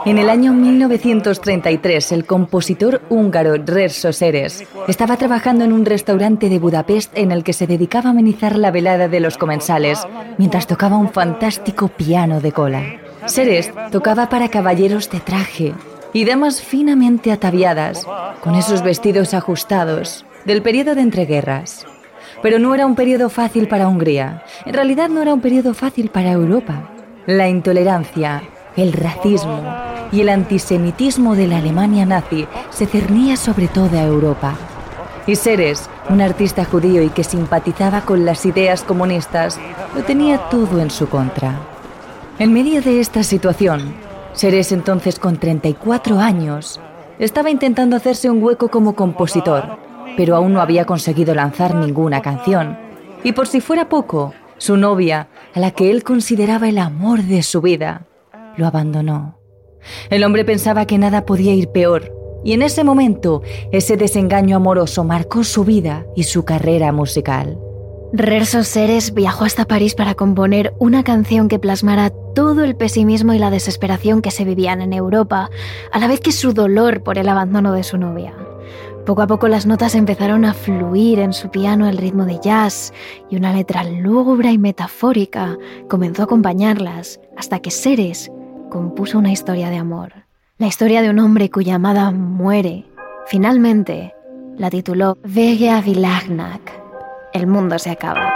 En 0.10 0.18
el 0.18 0.32
año 0.32 0.54
1933, 0.54 2.14
el 2.14 2.26
compositor 2.26 3.04
húngaro 3.10 3.54
Rerso 3.64 4.12
Seres 4.12 4.64
estaba 4.88 5.18
trabajando 5.18 5.66
en 5.66 5.72
un 5.72 5.86
restaurante 5.86 6.50
de 6.50 6.58
Budapest 6.58 7.16
en 7.16 7.32
el 7.32 7.44
que 7.44 7.54
se 7.54 7.68
dedicaba 7.68 8.08
a 8.08 8.14
amenizar 8.14 8.56
la 8.56 8.72
velada 8.72 9.08
de 9.08 9.20
los 9.20 9.38
comensales 9.38 10.00
mientras 10.40 10.66
tocaba 10.66 10.98
un 10.98 11.12
fantástico 11.12 11.90
piano 11.90 12.42
de 12.42 12.52
cola. 12.52 12.82
Seres 13.28 13.72
tocaba 13.92 14.30
para 14.30 14.50
caballeros 14.50 15.12
de 15.12 15.20
traje 15.20 15.76
y 16.12 16.26
damas 16.26 16.60
finamente 16.60 17.32
ataviadas, 17.32 18.08
con 18.42 18.56
esos 18.56 18.82
vestidos 18.82 19.36
ajustados 19.36 20.26
del 20.44 20.64
periodo 20.64 20.96
de 20.96 21.02
entreguerras. 21.02 21.86
Pero 22.42 22.58
no 22.58 22.74
era 22.74 22.88
un 22.88 22.96
periodo 22.96 23.30
fácil 23.30 23.68
para 23.68 23.88
Hungría. 23.88 24.44
En 24.66 24.74
realidad 24.74 25.10
no 25.10 25.22
era 25.22 25.36
un 25.36 25.42
periodo 25.42 25.76
fácil 25.76 26.10
para 26.10 26.32
Europa. 26.32 26.90
La 27.28 27.48
intolerancia, 27.48 28.42
el 28.76 28.94
racismo 28.94 29.62
y 30.12 30.22
el 30.22 30.30
antisemitismo 30.30 31.36
de 31.36 31.48
la 31.48 31.58
Alemania 31.58 32.06
nazi 32.06 32.48
se 32.70 32.86
cernía 32.86 33.38
sobre 33.38 33.68
toda 33.68 34.04
Europa. 34.04 34.56
Y 35.28 35.36
Seres, 35.36 35.90
un 36.10 36.22
artista 36.22 36.66
judío 36.66 37.04
y 37.04 37.10
que 37.10 37.24
simpatizaba 37.24 38.02
con 38.02 38.26
las 38.26 38.46
ideas 38.46 38.84
comunistas, 38.84 39.60
lo 39.96 40.04
tenía 40.04 40.50
todo 40.50 40.80
en 40.80 40.90
su 40.90 41.08
contra. 41.08 41.60
En 42.40 42.54
medio 42.54 42.82
de 42.82 43.00
esta 43.00 43.24
situación, 43.24 43.94
Seres 44.34 44.72
entonces 44.72 45.20
con 45.20 45.38
34 45.38 46.20
años, 46.20 46.80
estaba 47.20 47.50
intentando 47.50 47.96
hacerse 47.96 48.30
un 48.30 48.42
hueco 48.42 48.70
como 48.70 48.96
compositor, 48.96 49.78
pero 50.16 50.36
aún 50.36 50.54
no 50.54 50.62
había 50.62 50.86
conseguido 50.86 51.36
lanzar 51.36 51.76
ninguna 51.76 52.22
canción. 52.22 52.78
Y 53.24 53.34
por 53.34 53.48
si 53.48 53.60
fuera 53.60 53.90
poco, 53.90 54.34
su 54.58 54.78
novia, 54.78 55.28
a 55.54 55.60
la 55.60 55.72
que 55.72 55.92
él 55.92 56.04
consideraba 56.04 56.70
el 56.70 56.78
amor 56.78 57.24
de 57.24 57.44
su 57.44 57.62
vida, 57.62 58.04
lo 58.60 58.68
abandonó. 58.68 59.40
El 60.10 60.24
hombre 60.24 60.46
pensaba 60.46 60.86
que 60.86 60.98
nada 60.98 61.26
podía 61.26 61.54
ir 61.54 61.70
peor, 61.70 62.14
y 62.44 62.54
en 62.54 62.62
ese 62.62 62.84
momento 62.84 63.42
ese 63.72 63.98
desengaño 63.98 64.58
amoroso 64.58 65.04
marcó 65.04 65.44
su 65.44 65.64
vida 65.64 66.06
y 66.16 66.24
su 66.24 66.46
carrera 66.46 66.92
musical. 66.92 67.58
Rerso 68.12 68.64
Seres 68.64 69.14
viajó 69.14 69.46
hasta 69.46 69.66
París 69.66 69.94
para 69.94 70.16
componer 70.16 70.74
una 70.80 71.04
canción 71.04 71.48
que 71.48 71.60
plasmara 71.60 72.10
todo 72.34 72.64
el 72.64 72.76
pesimismo 72.76 73.34
y 73.34 73.40
la 73.40 73.52
desesperación 73.52 74.22
que 74.22 74.32
se 74.32 74.46
vivían 74.46 74.82
en 74.82 74.94
Europa, 74.94 75.50
a 75.92 76.00
la 76.00 76.08
vez 76.08 76.20
que 76.20 76.32
su 76.32 76.54
dolor 76.54 77.04
por 77.04 77.20
el 77.20 77.30
abandono 77.30 77.72
de 77.72 77.84
su 77.84 77.98
novia. 77.98 78.34
Poco 79.06 79.22
a 79.22 79.28
poco 79.28 79.48
las 79.48 79.66
notas 79.66 79.96
empezaron 79.96 80.44
a 80.46 80.54
fluir 80.54 81.20
en 81.20 81.34
su 81.34 81.50
piano 81.50 81.86
al 81.86 81.98
ritmo 81.98 82.26
de 82.26 82.40
jazz 82.42 82.94
y 83.30 83.36
una 83.36 83.54
letra 83.54 83.84
lúgubre 83.84 84.52
y 84.52 84.58
metafórica 84.58 85.58
comenzó 85.88 86.24
a 86.24 86.26
acompañarlas 86.26 87.20
hasta 87.38 87.60
que 87.60 87.72
Ceres 87.72 88.32
compuso 88.70 89.18
una 89.18 89.32
historia 89.32 89.70
de 89.70 89.78
amor. 89.78 90.14
La 90.58 90.68
historia 90.68 91.02
de 91.02 91.10
un 91.10 91.20
hombre 91.20 91.50
cuya 91.50 91.76
amada 91.76 92.12
muere. 92.12 92.86
Finalmente, 93.28 94.14
la 94.58 94.70
tituló 94.70 95.18
Vega 95.24 95.82
Vilagnak. 95.82 96.72
El 97.34 97.48
mundo 97.48 97.80
se 97.80 97.92
acaba. 97.92 98.34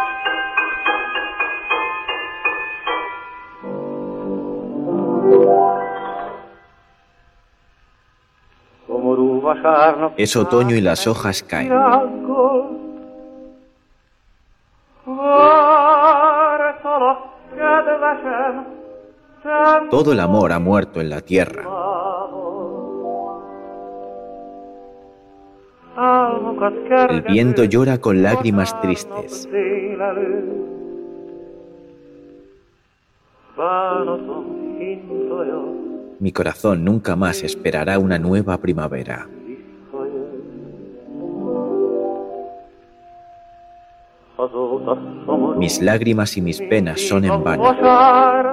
Es 10.18 10.36
otoño 10.36 10.76
y 10.76 10.82
las 10.82 11.08
hojas 11.08 11.44
caen. 11.44 11.72
Todo 19.90 20.14
el 20.14 20.20
amor 20.20 20.54
ha 20.54 20.60
muerto 20.60 21.02
en 21.02 21.10
la 21.10 21.22
tierra. 21.22 21.68
El 27.10 27.22
viento 27.24 27.66
llora 27.66 27.98
con 28.00 28.24
lágrimas 28.24 28.80
tristes. 28.82 29.50
Mi 36.20 36.32
corazón 36.32 36.86
nunca 36.86 37.16
más 37.18 37.44
esperará 37.44 38.00
una 38.00 38.18
nueva 38.18 38.58
primavera. 38.58 39.28
Mis 45.58 45.82
lágrimas 45.82 46.38
y 46.38 46.42
mis 46.42 46.62
penas 46.62 47.02
son 47.02 47.26
en 47.26 47.44
vano. 47.44 48.53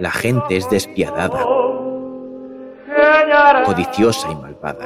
La 0.00 0.10
gente 0.10 0.56
es 0.56 0.68
despiadada, 0.70 1.44
codiciosa 3.64 4.30
y 4.30 4.36
malvada. 4.36 4.84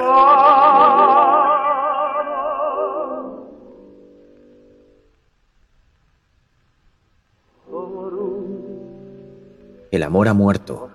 El 9.90 10.02
amor 10.02 10.28
ha 10.28 10.34
muerto. 10.34 10.90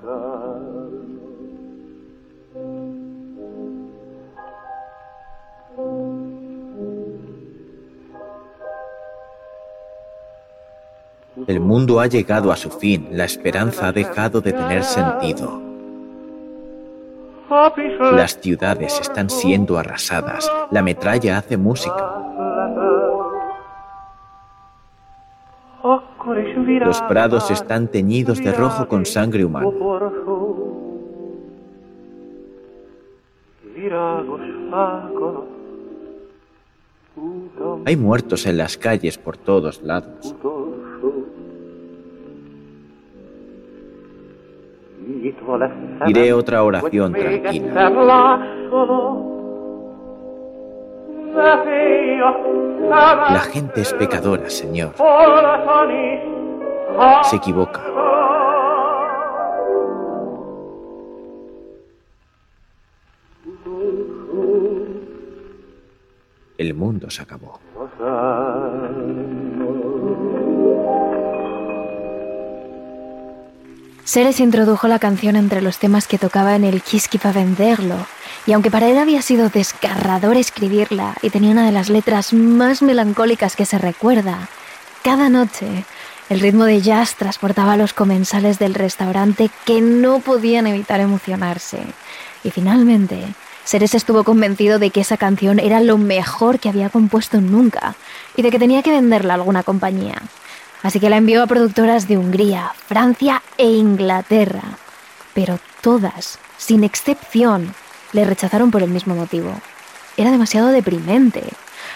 Mundo 11.73 11.99
ha 11.99 12.05
llegado 12.05 12.51
a 12.51 12.55
su 12.55 12.69
fin, 12.69 13.07
la 13.13 13.25
esperanza 13.25 13.87
ha 13.87 13.91
dejado 13.91 14.41
de 14.41 14.53
tener 14.53 14.83
sentido. 14.83 15.59
Las 18.13 18.39
ciudades 18.39 18.99
están 19.01 19.27
siendo 19.27 19.79
arrasadas, 19.79 20.51
la 20.69 20.83
metralla 20.83 21.39
hace 21.39 21.57
música. 21.57 22.13
Los 26.85 27.01
prados 27.01 27.49
están 27.49 27.87
teñidos 27.87 28.37
de 28.37 28.51
rojo 28.51 28.87
con 28.87 29.07
sangre 29.07 29.43
humana. 29.43 29.71
Hay 37.85 37.97
muertos 37.97 38.45
en 38.45 38.57
las 38.57 38.77
calles 38.77 39.17
por 39.17 39.37
todos 39.37 39.81
lados. 39.81 40.35
Diré 46.05 46.33
otra 46.33 46.63
oración 46.63 47.13
tranquila. 47.13 47.89
La 53.29 53.39
gente 53.51 53.81
es 53.81 53.93
pecadora, 53.93 54.49
Señor. 54.49 54.93
Se 57.23 57.35
equivoca. 57.35 57.81
El 66.57 66.73
mundo 66.75 67.09
se 67.09 67.21
acabó. 67.21 67.59
Ceres 74.05 74.41
introdujo 74.41 74.89
la 74.89 74.99
canción 74.99 75.37
entre 75.37 75.61
los 75.61 75.77
temas 75.77 76.07
que 76.07 76.17
tocaba 76.17 76.55
en 76.55 76.65
el 76.65 76.81
Kiski 76.81 77.17
para 77.17 77.39
venderlo, 77.39 77.95
y 78.45 78.51
aunque 78.51 78.69
para 78.69 78.89
él 78.89 78.97
había 78.97 79.21
sido 79.21 79.47
desgarrador 79.47 80.35
escribirla 80.35 81.15
y 81.21 81.29
tenía 81.29 81.51
una 81.51 81.65
de 81.65 81.71
las 81.71 81.89
letras 81.89 82.33
más 82.33 82.81
melancólicas 82.81 83.55
que 83.55 83.65
se 83.65 83.77
recuerda, 83.77 84.49
cada 85.03 85.29
noche 85.29 85.85
el 86.29 86.41
ritmo 86.41 86.65
de 86.65 86.81
jazz 86.81 87.15
transportaba 87.15 87.73
a 87.73 87.77
los 87.77 87.93
comensales 87.93 88.59
del 88.59 88.73
restaurante 88.73 89.49
que 89.65 89.79
no 89.79 90.19
podían 90.19 90.67
evitar 90.67 90.99
emocionarse. 90.99 91.79
Y 92.43 92.51
finalmente, 92.51 93.23
Ceres 93.63 93.95
estuvo 93.95 94.25
convencido 94.25 94.79
de 94.79 94.89
que 94.89 95.01
esa 95.01 95.15
canción 95.15 95.59
era 95.59 95.79
lo 95.79 95.97
mejor 95.97 96.59
que 96.59 96.67
había 96.67 96.89
compuesto 96.89 97.39
nunca 97.39 97.95
y 98.35 98.41
de 98.41 98.51
que 98.51 98.59
tenía 98.59 98.83
que 98.83 98.91
venderla 98.91 99.33
a 99.33 99.37
alguna 99.37 99.63
compañía. 99.63 100.21
Así 100.83 100.99
que 100.99 101.09
la 101.09 101.17
envió 101.17 101.41
a 101.41 101.47
productoras 101.47 102.07
de 102.07 102.17
Hungría, 102.17 102.73
Francia 102.87 103.41
e 103.57 103.65
Inglaterra. 103.65 104.77
Pero 105.33 105.59
todas, 105.81 106.37
sin 106.57 106.83
excepción, 106.83 107.73
le 108.11 108.25
rechazaron 108.25 108.69
por 108.69 108.83
el 108.83 108.89
mismo 108.89 109.15
motivo. 109.15 109.53
Era 110.17 110.29
demasiado 110.29 110.67
deprimente. 110.67 111.41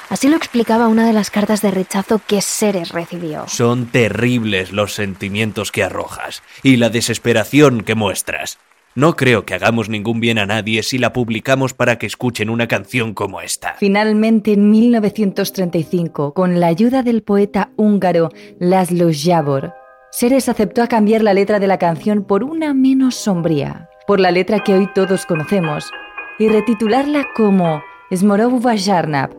Así 0.10 0.30
lo 0.30 0.38
explicaba 0.38 0.88
una 0.88 1.06
de 1.06 1.14
las 1.14 1.30
cartas 1.30 1.62
de 1.62 1.70
rechazo 1.70 2.22
que 2.26 2.42
Ceres 2.42 2.90
recibió. 2.90 3.46
Son 3.48 3.88
terribles 3.88 4.72
los 4.72 4.94
sentimientos 4.94 5.72
que 5.72 5.84
arrojas 5.84 6.42
y 6.64 6.78
la 6.78 6.90
desesperación 6.90 7.82
que 7.82 7.94
muestras. 7.94 8.58
No 8.98 9.16
creo 9.16 9.46
que 9.46 9.54
hagamos 9.54 9.90
ningún 9.90 10.20
bien 10.20 10.40
a 10.40 10.48
nadie 10.48 10.82
si 10.82 10.98
la 10.98 11.14
publicamos 11.14 11.76
para 11.76 12.00
que 12.00 12.08
escuchen 12.08 12.50
una 12.50 12.68
canción 12.68 13.14
como 13.14 13.42
esta. 13.42 13.76
Finalmente, 13.78 14.54
en 14.54 14.72
1935, 14.72 16.34
con 16.34 16.60
la 16.60 16.66
ayuda 16.66 17.04
del 17.04 17.22
poeta 17.22 17.70
húngaro 17.76 18.32
Laszlo 18.58 19.10
Jabor, 19.14 19.76
Ceres 20.12 20.50
aceptó 20.50 20.82
a 20.82 20.88
cambiar 20.88 21.22
la 21.22 21.36
letra 21.36 21.60
de 21.60 21.68
la 21.68 21.78
canción 21.78 22.24
por 22.24 22.44
una 22.44 22.74
menos 22.74 23.14
sombría, 23.14 23.88
por 24.08 24.20
la 24.20 24.32
letra 24.32 24.64
que 24.64 24.74
hoy 24.74 24.90
todos 24.96 25.28
conocemos, 25.28 25.92
y 26.40 26.48
retitularla 26.48 27.28
como 27.36 27.84
Smorov 28.12 28.64
Vajarnap, 28.64 29.32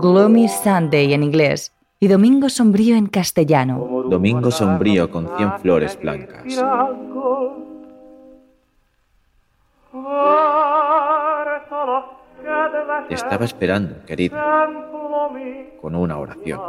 Gloomy 0.00 0.48
Sunday 0.48 1.14
en 1.14 1.22
inglés 1.22 1.72
y 2.00 2.08
Domingo 2.08 2.48
Sombrío 2.48 2.96
en 2.96 3.06
castellano. 3.06 4.04
Domingo 4.10 4.50
sombrío 4.50 5.08
con 5.12 5.28
cien 5.36 5.52
flores 5.60 5.96
blancas. 5.96 6.42
Estaba 13.08 13.44
esperando, 13.44 14.04
querida, 14.04 14.68
con 15.80 15.94
una 15.94 16.18
oración. 16.18 16.60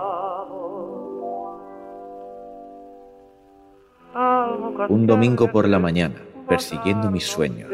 Un 4.89 5.05
domingo 5.05 5.51
por 5.51 5.67
la 5.67 5.79
mañana, 5.79 6.15
persiguiendo 6.47 7.11
mis 7.11 7.25
sueños. 7.25 7.71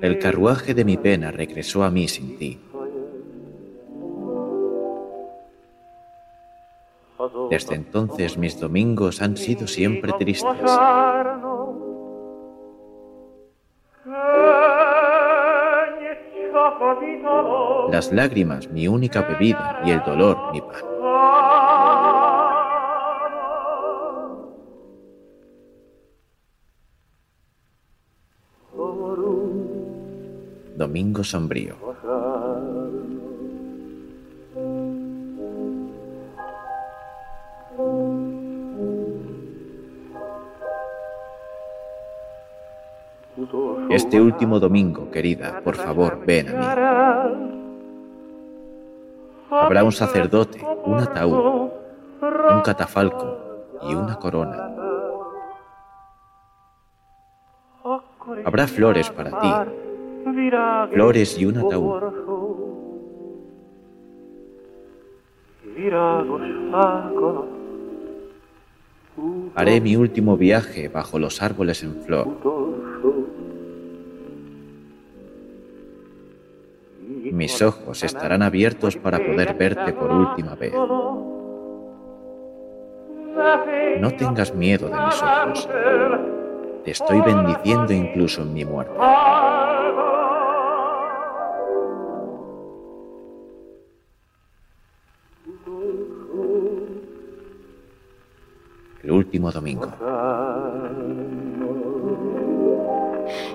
El 0.00 0.18
carruaje 0.18 0.72
de 0.74 0.84
mi 0.84 0.96
pena 0.96 1.30
regresó 1.30 1.82
a 1.84 1.90
mí 1.90 2.08
sin 2.08 2.38
ti. 2.38 2.58
Desde 7.50 7.74
entonces 7.74 8.38
mis 8.38 8.58
domingos 8.58 9.20
han 9.20 9.36
sido 9.36 9.66
siempre 9.66 10.12
tristes. 10.14 10.46
Las 17.90 18.12
lágrimas 18.12 18.68
mi 18.68 18.88
única 18.88 19.22
bebida 19.22 19.82
y 19.84 19.90
el 19.90 20.02
dolor 20.02 20.52
mi 20.52 20.60
pan. 20.60 20.90
Domingo 30.76 31.22
sombrío. 31.22 31.76
Este 44.10 44.20
último 44.20 44.58
domingo, 44.58 45.08
querida, 45.08 45.60
por 45.62 45.76
favor, 45.76 46.18
ven 46.26 46.48
a 46.48 46.52
mí. 46.52 46.66
Habrá 49.52 49.84
un 49.84 49.92
sacerdote, 49.92 50.60
un 50.84 50.98
ataúd, 50.98 51.70
un 52.20 52.60
catafalco 52.64 53.38
y 53.88 53.94
una 53.94 54.16
corona. 54.16 54.74
Habrá 58.44 58.66
flores 58.66 59.08
para 59.10 59.30
ti, 59.30 59.48
flores 60.90 61.38
y 61.38 61.46
un 61.46 61.58
ataúd. 61.58 62.02
Haré 69.54 69.80
mi 69.80 69.94
último 69.94 70.36
viaje 70.36 70.88
bajo 70.88 71.20
los 71.20 71.40
árboles 71.40 71.84
en 71.84 72.02
flor. 72.02 72.26
Ojos 77.62 78.02
estarán 78.02 78.42
abiertos 78.42 78.96
para 78.96 79.18
poder 79.18 79.54
verte 79.54 79.92
por 79.92 80.10
última 80.10 80.54
vez. 80.54 80.72
No 84.00 84.10
tengas 84.16 84.54
miedo 84.54 84.88
de 84.88 85.00
mis 85.00 85.22
ojos. 85.22 85.68
Te 86.84 86.90
estoy 86.90 87.20
bendiciendo 87.20 87.92
incluso 87.92 88.42
en 88.42 88.54
mi 88.54 88.64
muerte. 88.64 88.94
El 99.02 99.10
último 99.12 99.50
domingo. 99.50 99.92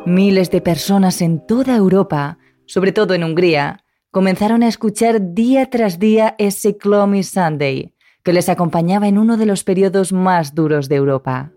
Miles 0.05 0.51
de 0.51 0.61
personas 0.61 1.21
en 1.21 1.45
toda 1.45 1.75
Europa, 1.75 2.37
sobre 2.65 2.91
todo 2.91 3.13
en 3.13 3.23
Hungría, 3.23 3.84
comenzaron 4.15 4.63
a 4.63 4.69
escuchar 4.69 5.33
día 5.33 5.69
tras 5.69 5.99
día 5.99 6.35
ese 6.37 6.77
Clomy 6.77 7.21
Sunday, 7.21 7.93
que 8.23 8.31
les 8.31 8.47
acompañaba 8.47 9.09
en 9.09 9.17
uno 9.17 9.35
de 9.35 9.45
los 9.45 9.65
periodos 9.65 10.13
más 10.13 10.55
duros 10.55 10.87
de 10.87 10.95
Europa. 10.95 11.51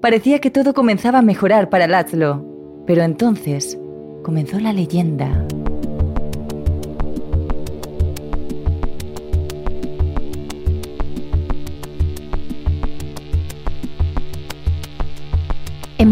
Parecía 0.00 0.40
que 0.40 0.50
todo 0.50 0.74
comenzaba 0.74 1.20
a 1.20 1.22
mejorar 1.22 1.70
para 1.70 1.86
László, 1.86 2.44
pero 2.84 3.02
entonces 3.02 3.78
comenzó 4.24 4.58
la 4.58 4.72
leyenda. 4.72 5.46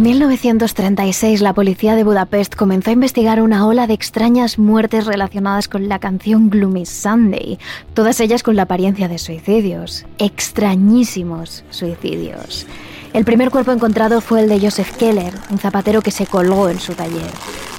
En 0.02 0.06
1936 0.06 1.42
la 1.42 1.52
policía 1.52 1.94
de 1.94 2.02
Budapest 2.02 2.56
comenzó 2.56 2.90
a 2.90 2.92
investigar 2.92 3.40
una 3.40 3.64
ola 3.68 3.86
de 3.86 3.94
extrañas 3.94 4.58
muertes 4.58 5.06
relacionadas 5.06 5.68
con 5.68 5.88
la 5.88 6.00
canción 6.00 6.50
Gloomy 6.50 6.86
Sunday, 6.86 7.56
todas 7.94 8.18
ellas 8.18 8.42
con 8.42 8.56
la 8.56 8.62
apariencia 8.62 9.06
de 9.06 9.18
suicidios, 9.18 10.04
extrañísimos 10.18 11.62
suicidios. 11.70 12.66
El 13.12 13.24
primer 13.24 13.50
cuerpo 13.50 13.70
encontrado 13.70 14.20
fue 14.20 14.40
el 14.40 14.48
de 14.48 14.58
Joseph 14.58 14.90
Keller, 14.96 15.34
un 15.50 15.58
zapatero 15.58 16.02
que 16.02 16.10
se 16.10 16.26
colgó 16.26 16.68
en 16.68 16.80
su 16.80 16.94
taller. 16.94 17.30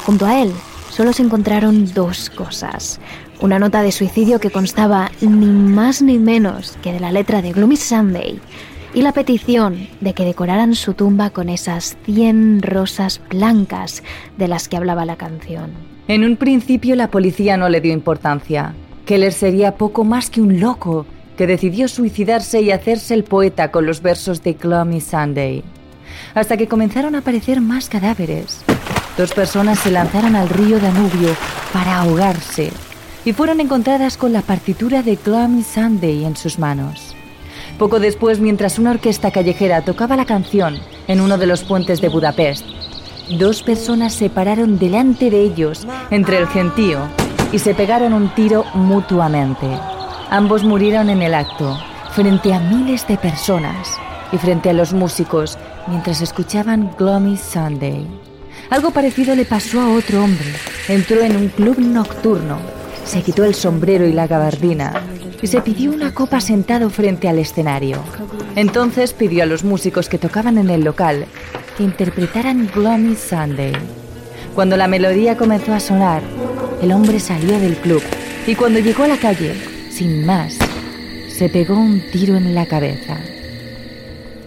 Junto 0.05 0.25
a 0.25 0.41
él 0.41 0.53
solo 0.91 1.11
se 1.11 1.23
encontraron 1.23 1.91
dos 1.93 2.29
cosas. 2.29 3.01
Una 3.41 3.59
nota 3.59 3.81
de 3.81 3.91
suicidio 3.91 4.39
que 4.39 4.49
constaba 4.49 5.11
ni 5.19 5.47
más 5.47 6.01
ni 6.01 6.19
menos 6.19 6.77
que 6.81 6.93
de 6.93 7.01
la 7.01 7.11
letra 7.11 7.41
de 7.41 7.51
Gloomy 7.51 7.75
Sunday 7.75 8.39
y 8.93 9.01
la 9.01 9.11
petición 9.11 9.87
de 10.01 10.13
que 10.13 10.25
decoraran 10.25 10.75
su 10.75 10.93
tumba 10.93 11.31
con 11.31 11.49
esas 11.49 11.97
100 12.05 12.61
rosas 12.61 13.21
blancas 13.29 14.03
de 14.37 14.47
las 14.47 14.67
que 14.67 14.77
hablaba 14.77 15.05
la 15.05 15.15
canción. 15.15 15.71
En 16.07 16.23
un 16.23 16.35
principio 16.35 16.95
la 16.95 17.09
policía 17.09 17.57
no 17.57 17.69
le 17.69 17.81
dio 17.81 17.93
importancia. 17.93 18.73
Keller 19.05 19.33
sería 19.33 19.75
poco 19.75 20.03
más 20.03 20.29
que 20.29 20.41
un 20.41 20.59
loco 20.59 21.05
que 21.37 21.47
decidió 21.47 21.87
suicidarse 21.87 22.61
y 22.61 22.71
hacerse 22.71 23.13
el 23.13 23.23
poeta 23.23 23.71
con 23.71 23.85
los 23.85 24.01
versos 24.01 24.43
de 24.43 24.53
Gloomy 24.53 25.01
Sunday. 25.01 25.63
Hasta 26.35 26.57
que 26.57 26.67
comenzaron 26.67 27.15
a 27.15 27.19
aparecer 27.19 27.61
más 27.61 27.89
cadáveres. 27.89 28.63
Dos 29.17 29.33
personas 29.33 29.79
se 29.79 29.91
lanzaron 29.91 30.35
al 30.35 30.49
río 30.49 30.79
Danubio 30.79 31.35
para 31.71 32.01
ahogarse 32.01 32.71
y 33.25 33.33
fueron 33.33 33.59
encontradas 33.59 34.17
con 34.17 34.33
la 34.33 34.41
partitura 34.41 35.01
de 35.01 35.15
Gloomy 35.15 35.63
Sunday 35.63 36.25
en 36.25 36.35
sus 36.35 36.59
manos. 36.59 37.12
Poco 37.77 37.99
después, 37.99 38.39
mientras 38.39 38.77
una 38.79 38.91
orquesta 38.91 39.31
callejera 39.31 39.81
tocaba 39.81 40.15
la 40.15 40.25
canción 40.25 40.77
en 41.07 41.19
uno 41.19 41.37
de 41.37 41.47
los 41.47 41.63
puentes 41.63 42.01
de 42.01 42.09
Budapest, 42.09 42.65
dos 43.37 43.63
personas 43.63 44.13
se 44.13 44.29
pararon 44.29 44.77
delante 44.77 45.29
de 45.29 45.41
ellos, 45.41 45.87
entre 46.11 46.37
el 46.37 46.47
gentío, 46.47 46.99
y 47.51 47.59
se 47.59 47.73
pegaron 47.73 48.13
un 48.13 48.33
tiro 48.35 48.63
mutuamente. 48.73 49.67
Ambos 50.29 50.63
murieron 50.63 51.09
en 51.09 51.21
el 51.21 51.33
acto, 51.33 51.77
frente 52.11 52.53
a 52.53 52.59
miles 52.59 53.07
de 53.07 53.17
personas 53.17 53.97
y 54.31 54.37
frente 54.37 54.69
a 54.69 54.73
los 54.73 54.93
músicos, 54.93 55.57
mientras 55.87 56.21
escuchaban 56.21 56.91
Gloomy 56.97 57.37
Sunday. 57.37 58.07
Algo 58.69 58.91
parecido 58.91 59.35
le 59.35 59.45
pasó 59.45 59.81
a 59.81 59.89
otro 59.89 60.23
hombre. 60.23 60.53
Entró 60.87 61.21
en 61.21 61.35
un 61.35 61.49
club 61.49 61.79
nocturno, 61.79 62.57
se 63.05 63.21
quitó 63.21 63.43
el 63.43 63.55
sombrero 63.55 64.05
y 64.05 64.13
la 64.13 64.27
gabardina 64.27 64.93
y 65.41 65.47
se 65.47 65.61
pidió 65.61 65.91
una 65.91 66.13
copa 66.13 66.39
sentado 66.39 66.89
frente 66.89 67.27
al 67.27 67.39
escenario. 67.39 67.97
Entonces 68.55 69.13
pidió 69.13 69.43
a 69.43 69.45
los 69.45 69.63
músicos 69.63 70.09
que 70.09 70.17
tocaban 70.17 70.57
en 70.57 70.69
el 70.69 70.83
local 70.83 71.25
que 71.77 71.83
interpretaran 71.83 72.69
Gloomy 72.73 73.15
Sunday. 73.15 73.73
Cuando 74.55 74.77
la 74.77 74.87
melodía 74.87 75.35
comenzó 75.35 75.73
a 75.73 75.79
sonar, 75.79 76.21
el 76.81 76.91
hombre 76.91 77.19
salió 77.19 77.59
del 77.59 77.75
club 77.75 78.01
y 78.45 78.55
cuando 78.55 78.79
llegó 78.79 79.03
a 79.03 79.07
la 79.07 79.17
calle, 79.17 79.55
sin 79.89 80.25
más, 80.25 80.57
se 81.29 81.49
pegó 81.49 81.75
un 81.75 82.01
tiro 82.11 82.35
en 82.37 82.53
la 82.53 82.65
cabeza. 82.65 83.17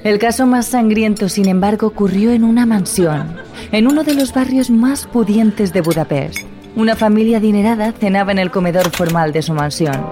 El 0.05 0.19
caso 0.19 0.47
más 0.47 0.66
sangriento, 0.66 1.29
sin 1.29 1.49
embargo, 1.49 1.88
ocurrió 1.88 2.31
en 2.31 2.45
una 2.45 2.64
mansión, 2.64 3.37
en 3.73 3.88
uno 3.88 4.05
de 4.05 4.14
los 4.14 4.33
barrios 4.33 4.71
más 4.71 5.07
pudientes 5.07 5.73
de 5.73 5.81
Budapest. 5.81 6.56
Una 6.76 6.94
familia 6.94 7.38
adinerada 7.38 7.92
cenaba 7.92 8.32
en 8.32 8.38
el 8.38 8.50
comedor 8.50 8.90
formal 8.90 9.32
de 9.32 9.42
su 9.42 9.54
mansión 9.54 10.06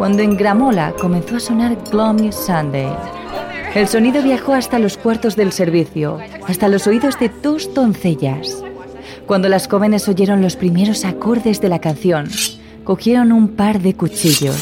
cuando 0.00 0.22
en 0.22 0.34
Gramola 0.34 0.94
comenzó 0.98 1.36
a 1.36 1.40
sonar 1.40 1.76
Gloomy 1.90 2.32
Sunday. 2.32 2.88
El 3.74 3.86
sonido 3.86 4.22
viajó 4.22 4.54
hasta 4.54 4.78
los 4.78 4.96
cuartos 4.96 5.36
del 5.36 5.52
servicio, 5.52 6.18
hasta 6.48 6.68
los 6.68 6.86
oídos 6.86 7.18
de 7.18 7.30
dos 7.42 7.74
doncellas. 7.74 8.64
Cuando 9.26 9.50
las 9.50 9.68
jóvenes 9.68 10.08
oyeron 10.08 10.40
los 10.40 10.56
primeros 10.56 11.04
acordes 11.04 11.60
de 11.60 11.68
la 11.68 11.80
canción, 11.80 12.30
cogieron 12.82 13.30
un 13.30 13.48
par 13.48 13.80
de 13.80 13.92
cuchillos 13.92 14.58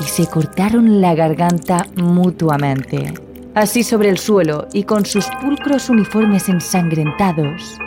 y 0.00 0.04
se 0.04 0.26
cortaron 0.26 1.00
la 1.00 1.14
garganta 1.14 1.86
mutuamente. 1.96 3.14
Así 3.54 3.84
sobre 3.84 4.10
el 4.10 4.18
suelo 4.18 4.68
y 4.74 4.84
con 4.84 5.06
sus 5.06 5.24
pulcros 5.40 5.88
uniformes 5.88 6.50
ensangrentados, 6.50 7.78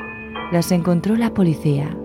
las 0.52 0.72
encontró 0.72 1.16
la 1.16 1.32
policía. 1.32 1.96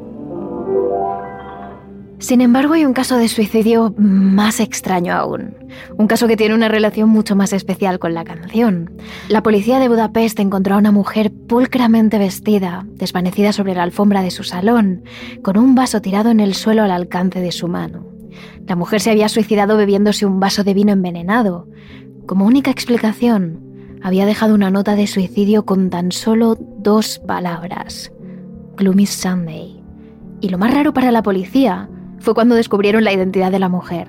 Sin 2.23 2.41
embargo, 2.41 2.75
hay 2.75 2.85
un 2.85 2.93
caso 2.93 3.17
de 3.17 3.27
suicidio 3.27 3.93
más 3.99 4.61
extraño 4.61 5.13
aún. 5.13 5.57
Un 5.99 6.07
caso 6.07 6.29
que 6.29 6.37
tiene 6.37 6.55
una 6.55 6.69
relación 6.69 7.09
mucho 7.09 7.35
más 7.35 7.53
especial 7.53 7.99
con 7.99 8.15
la 8.15 8.23
canción. 8.23 8.93
La 9.29 9.43
policía 9.43 9.81
de 9.81 9.89
Budapest 9.89 10.39
encontró 10.39 10.77
a 10.77 10.79
una 10.79 10.93
mujer 10.93 11.33
pulcramente 11.33 12.19
vestida, 12.19 12.87
desvanecida 12.95 13.53
sobre 13.53 13.75
la 13.75 13.83
alfombra 13.83 14.23
de 14.23 14.31
su 14.31 14.45
salón, 14.45 15.03
con 15.43 15.59
un 15.59 15.75
vaso 15.75 16.01
tirado 16.01 16.31
en 16.31 16.39
el 16.39 16.55
suelo 16.55 16.85
al 16.85 16.93
alcance 16.93 17.41
de 17.41 17.51
su 17.51 17.67
mano. 17.67 18.07
La 18.69 18.77
mujer 18.77 19.01
se 19.01 19.11
había 19.11 19.29
suicidado 19.29 19.77
bebiéndose 19.77 20.25
un 20.25 20.39
vaso 20.39 20.63
de 20.63 20.75
vino 20.75 20.93
envenenado. 20.93 21.67
Como 22.27 22.47
única 22.47 22.71
explicación, 22.71 23.99
había 24.01 24.27
dejado 24.27 24.55
una 24.55 24.71
nota 24.71 24.95
de 24.95 25.09
suicidio 25.09 25.67
con 25.67 25.91
tan 25.91 26.13
solo 26.13 26.57
dos 26.79 27.19
palabras. 27.27 28.13
Gloomy 28.77 29.07
Sunday. 29.07 29.83
Y 30.41 30.51
lo 30.51 30.59
más 30.59 30.73
raro 30.73 30.95
para 30.95 31.11
la 31.11 31.25
policía 31.25 31.89
fue 32.23 32.35
cuando 32.35 32.55
descubrieron 32.55 33.05
la 33.05 33.13
identidad 33.13 33.51
de 33.51 33.59
la 33.59 33.69
mujer. 33.69 34.09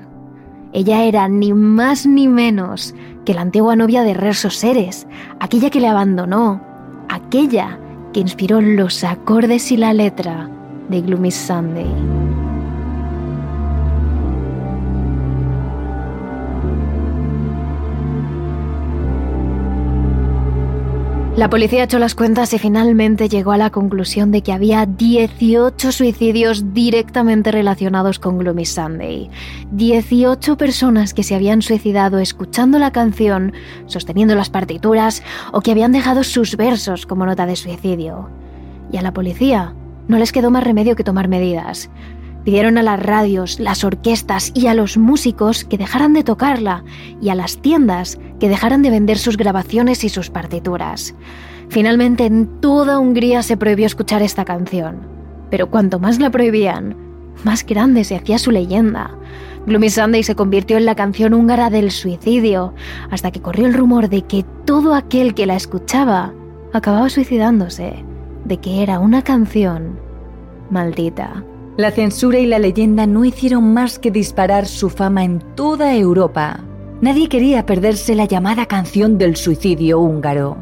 Ella 0.72 1.04
era 1.04 1.28
ni 1.28 1.54
más 1.54 2.06
ni 2.06 2.28
menos 2.28 2.96
que 3.26 3.34
la 3.34 3.42
antigua 3.42 3.76
novia 3.76 4.04
de 4.04 4.14
Rerso 4.14 4.50
Seres, 4.50 5.08
aquella 5.40 5.70
que 5.70 5.80
le 5.80 5.88
abandonó, 5.88 6.62
aquella 7.10 7.80
que 8.14 8.22
inspiró 8.22 8.62
los 8.62 9.04
acordes 9.04 9.72
y 9.72 9.78
la 9.78 9.94
letra 9.94 10.50
de 10.90 11.02
Gloomy 11.02 11.32
Sunday. 11.32 12.23
La 21.36 21.50
policía 21.50 21.86
echó 21.86 21.98
las 21.98 22.14
cuentas 22.14 22.54
y 22.54 22.60
finalmente 22.60 23.28
llegó 23.28 23.54
a 23.54 23.58
la 23.58 23.72
conclusión 23.72 24.30
de 24.30 24.44
que 24.44 24.54
había 24.54 24.86
18 24.86 25.92
suicidios 25.92 26.76
directamente 26.76 27.52
relacionados 27.52 28.20
con 28.20 28.38
Gloomy 28.38 28.66
Sunday. 28.66 29.32
18 29.72 30.58
personas 30.58 31.16
que 31.16 31.24
se 31.24 31.34
habían 31.34 31.64
suicidado 31.64 32.20
escuchando 32.20 32.78
la 32.78 32.92
canción, 32.92 33.52
sosteniendo 33.88 34.36
las 34.36 34.52
partituras 34.52 35.24
o 35.52 35.62
que 35.62 35.72
habían 35.72 35.92
dejado 35.92 36.24
sus 36.24 36.56
versos 36.56 37.08
como 37.08 37.26
nota 37.26 37.48
de 37.48 37.56
suicidio. 37.56 38.30
y 38.92 38.98
a 38.98 39.02
la 39.02 39.12
policía 39.12 39.74
no 40.08 40.20
les 40.20 40.32
quedó 40.32 40.52
más 40.52 40.64
remedio 40.64 40.96
que 40.96 41.04
tomar 41.04 41.28
medidas. 41.28 41.90
Pidieron 42.44 42.78
a 42.78 42.84
las 42.84 43.02
radios, 43.02 43.60
las 43.60 43.84
orquestas 43.84 44.52
y 44.54 44.68
a 44.68 44.74
los 44.74 44.98
músicos 44.98 45.64
que 45.64 45.78
dejaran 45.78 46.14
de 46.14 46.24
tocarla 46.24 46.84
y 47.22 47.30
a 47.30 47.36
las 47.36 47.58
tiendas 47.58 48.20
que 48.40 48.50
dejaran 48.50 48.82
de 48.82 48.90
vender 48.90 49.18
sus 49.18 49.38
grabaciones 49.38 50.04
y 50.04 50.10
sus 50.10 50.30
partituras. 50.30 51.16
Finalmente 51.70 52.26
en 52.26 52.60
toda 52.60 53.00
Hungría 53.00 53.44
se 53.44 53.56
prohibió 53.56 53.86
escuchar 53.86 54.22
esta 54.22 54.44
canción. 54.44 55.08
Pero 55.50 55.70
cuanto 55.70 56.00
más 56.00 56.20
la 56.20 56.30
prohibían, 56.32 56.98
más 57.44 57.66
grande 57.66 58.04
se 58.04 58.16
hacía 58.16 58.38
su 58.38 58.52
leyenda. 58.52 59.12
Gloomy 59.66 59.90
Sunday 59.90 60.24
se 60.24 60.36
convirtió 60.36 60.78
en 60.78 60.86
la 60.86 60.96
canción 60.96 61.34
húngara 61.34 61.70
del 61.70 61.92
suicidio, 61.92 62.74
hasta 63.10 63.32
que 63.32 63.42
corrió 63.42 63.66
el 63.66 63.74
rumor 63.74 64.10
de 64.10 64.24
que 64.24 64.44
todo 64.66 64.94
aquel 64.94 65.34
que 65.34 65.46
la 65.46 65.56
escuchaba 65.56 66.34
acababa 66.74 67.10
suicidándose, 67.10 68.04
de 68.44 68.58
que 68.58 68.84
era 68.84 69.00
una 69.00 69.22
canción 69.22 69.98
maldita. 70.70 71.44
La 71.76 71.90
censura 71.90 72.38
y 72.38 72.46
la 72.46 72.60
leyenda 72.60 73.08
no 73.08 73.26
hicieron 73.26 73.74
más 73.74 73.98
que 73.98 74.12
disparar 74.12 74.68
su 74.68 74.92
fama 74.92 75.24
en 75.24 75.40
toda 75.56 75.96
Europa. 75.96 76.60
Nadie 77.02 77.28
quería 77.28 77.66
perderse 77.66 78.14
la 78.14 78.26
llamada 78.26 78.68
canción 78.68 79.18
del 79.18 79.36
suicidio 79.36 80.00
húngaro. 80.00 80.56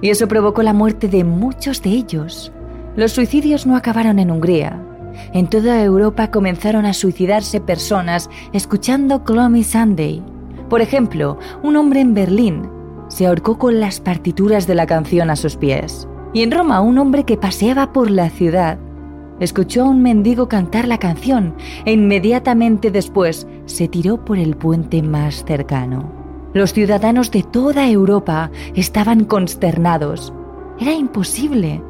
Y 0.00 0.08
eso 0.08 0.26
provocó 0.26 0.62
la 0.62 0.72
muerte 0.72 1.06
de 1.06 1.22
muchos 1.22 1.82
de 1.82 1.90
ellos. 1.90 2.50
Los 2.96 3.12
suicidios 3.12 3.66
no 3.66 3.76
acabaron 3.76 4.18
en 4.18 4.30
Hungría. 4.30 4.82
En 5.34 5.50
toda 5.50 5.84
Europa 5.84 6.30
comenzaron 6.30 6.86
a 6.86 6.94
suicidarse 6.94 7.60
personas 7.60 8.30
escuchando 8.54 9.20
Gloomy 9.20 9.64
Sunday. 9.64 10.22
Por 10.70 10.80
ejemplo, 10.80 11.38
un 11.62 11.76
hombre 11.76 12.00
en 12.00 12.14
Berlín 12.14 12.70
se 13.08 13.26
ahorcó 13.26 13.58
con 13.58 13.80
las 13.80 14.00
partituras 14.00 14.66
de 14.66 14.76
la 14.76 14.86
canción 14.86 15.28
a 15.28 15.36
sus 15.36 15.56
pies. 15.56 16.08
Y 16.32 16.42
en 16.42 16.52
Roma, 16.52 16.80
un 16.80 16.96
hombre 16.96 17.24
que 17.24 17.36
paseaba 17.36 17.92
por 17.92 18.10
la 18.10 18.30
ciudad 18.30 18.78
escuchó 19.40 19.82
a 19.82 19.88
un 19.88 20.02
mendigo 20.02 20.48
cantar 20.48 20.88
la 20.88 20.98
canción 20.98 21.54
e 21.84 21.92
inmediatamente 21.92 22.90
después 22.90 23.46
se 23.66 23.88
tiró 23.88 24.24
por 24.24 24.38
el 24.38 24.56
puente 24.56 25.02
más 25.02 25.44
cercano. 25.44 26.10
Los 26.54 26.72
ciudadanos 26.72 27.30
de 27.30 27.42
toda 27.42 27.88
Europa 27.88 28.50
estaban 28.74 29.24
consternados. 29.24 30.32
Era 30.80 30.92
imposible. 30.92 31.82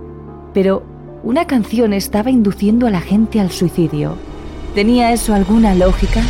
Pero 0.52 0.82
una 1.22 1.46
canción 1.46 1.92
estaba 1.92 2.30
induciendo 2.30 2.86
a 2.86 2.90
la 2.90 3.00
gente 3.00 3.40
al 3.40 3.50
suicidio. 3.50 4.16
¿Tenía 4.74 5.12
eso 5.12 5.34
alguna 5.34 5.74
lógica? 5.74 6.22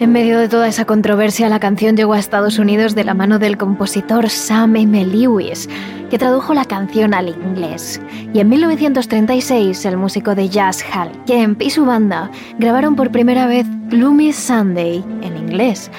En 0.00 0.12
medio 0.12 0.38
de 0.38 0.48
toda 0.48 0.68
esa 0.68 0.84
controversia, 0.84 1.48
la 1.48 1.58
canción 1.58 1.96
llegó 1.96 2.12
a 2.12 2.20
Estados 2.20 2.60
Unidos 2.60 2.94
de 2.94 3.02
la 3.02 3.14
mano 3.14 3.40
del 3.40 3.58
compositor 3.58 4.30
Sam 4.30 4.76
M. 4.76 5.04
Lewis, 5.04 5.68
que 6.08 6.18
tradujo 6.18 6.54
la 6.54 6.64
canción 6.66 7.14
al 7.14 7.30
inglés. 7.30 8.00
Y 8.32 8.38
en 8.38 8.48
1936, 8.48 9.84
el 9.84 9.96
músico 9.96 10.36
de 10.36 10.48
jazz 10.48 10.84
Hal 10.92 11.10
Kemp 11.26 11.60
y 11.62 11.70
su 11.70 11.84
banda 11.84 12.30
grabaron 12.60 12.94
por 12.94 13.10
primera 13.10 13.48
vez 13.48 13.66
Gloomy 13.88 14.32
Sunday 14.32 15.04
en 15.22 15.36
inglés. 15.36 15.90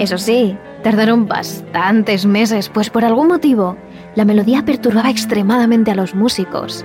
Eso 0.00 0.18
sí, 0.18 0.58
tardaron 0.82 1.28
bastantes 1.28 2.26
meses, 2.26 2.68
pues 2.68 2.90
por 2.90 3.04
algún 3.04 3.28
motivo 3.28 3.76
la 4.16 4.24
melodía 4.24 4.64
perturbaba 4.64 5.10
extremadamente 5.10 5.92
a 5.92 5.94
los 5.94 6.16
músicos. 6.16 6.84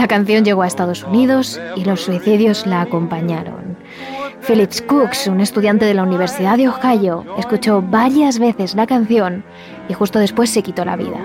La 0.00 0.08
canción 0.08 0.44
llegó 0.46 0.62
a 0.62 0.66
Estados 0.66 1.04
Unidos 1.04 1.60
y 1.76 1.84
los 1.84 2.00
suicidios 2.00 2.66
la 2.66 2.80
acompañaron. 2.80 3.76
Phillips 4.48 4.80
Cooks, 4.80 5.26
un 5.26 5.42
estudiante 5.42 5.84
de 5.84 5.92
la 5.92 6.04
Universidad 6.04 6.56
de 6.56 6.68
Ohio, 6.68 7.26
escuchó 7.36 7.82
varias 7.82 8.38
veces 8.38 8.74
la 8.74 8.86
canción 8.86 9.44
y 9.90 9.92
justo 9.92 10.18
después 10.18 10.48
se 10.48 10.62
quitó 10.62 10.86
la 10.86 10.96
vida. 10.96 11.22